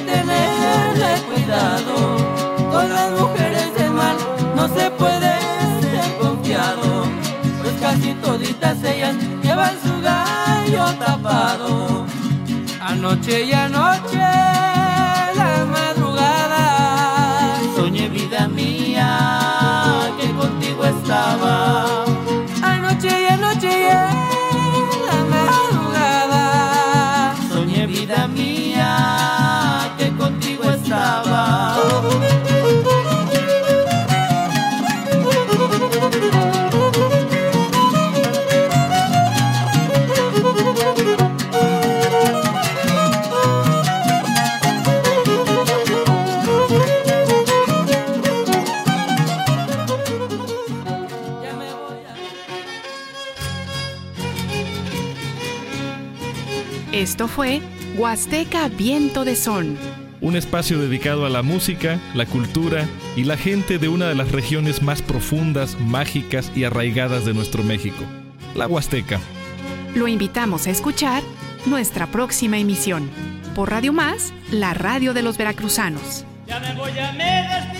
tenerle 0.00 1.22
cuidado. 1.28 2.16
Con 2.70 2.88
las 2.92 3.10
mujeres 3.12 3.74
del 3.74 3.90
mal 3.90 4.16
no 4.54 4.68
se 4.68 4.90
puede 4.90 5.32
ser 5.80 6.18
confiado. 6.18 7.04
Pues 7.62 7.74
casi 7.80 8.14
toditas 8.14 8.82
ellas 8.84 9.14
llevan 9.42 9.74
su 9.82 10.00
gallo 10.02 10.84
tapado. 10.98 12.06
Anoche 12.80 13.44
y 13.44 13.52
anoche, 13.52 14.16
la 14.16 15.66
madrugada, 15.70 17.58
soñé 17.74 18.08
vida 18.08 18.48
mía 18.48 20.10
que 20.18 20.30
contigo 20.32 20.84
estaba. 20.84 22.04
Anoche 22.62 23.22
y 23.22 23.26
anoche 23.26 23.88
la 25.08 25.18
madrugada, 25.36 27.34
soñé 27.50 27.86
vida 27.86 28.28
mía 28.28 28.55
Esto 57.06 57.28
fue 57.28 57.62
Huasteca 57.96 58.66
Viento 58.66 59.24
de 59.24 59.36
Son. 59.36 59.78
Un 60.20 60.34
espacio 60.34 60.76
dedicado 60.80 61.24
a 61.24 61.30
la 61.30 61.44
música, 61.44 62.00
la 62.14 62.26
cultura 62.26 62.84
y 63.14 63.22
la 63.22 63.36
gente 63.36 63.78
de 63.78 63.86
una 63.86 64.08
de 64.08 64.16
las 64.16 64.32
regiones 64.32 64.82
más 64.82 65.02
profundas, 65.02 65.78
mágicas 65.78 66.50
y 66.56 66.64
arraigadas 66.64 67.24
de 67.24 67.32
nuestro 67.32 67.62
México, 67.62 68.02
la 68.56 68.66
Huasteca. 68.66 69.20
Lo 69.94 70.08
invitamos 70.08 70.66
a 70.66 70.70
escuchar 70.70 71.22
nuestra 71.64 72.08
próxima 72.08 72.58
emisión 72.58 73.08
por 73.54 73.70
Radio 73.70 73.92
Más, 73.92 74.32
la 74.50 74.74
radio 74.74 75.14
de 75.14 75.22
los 75.22 75.38
veracruzanos. 75.38 76.24
Ya 76.48 76.58
me 76.58 76.74
voy, 76.74 76.90
despido. 76.90 77.75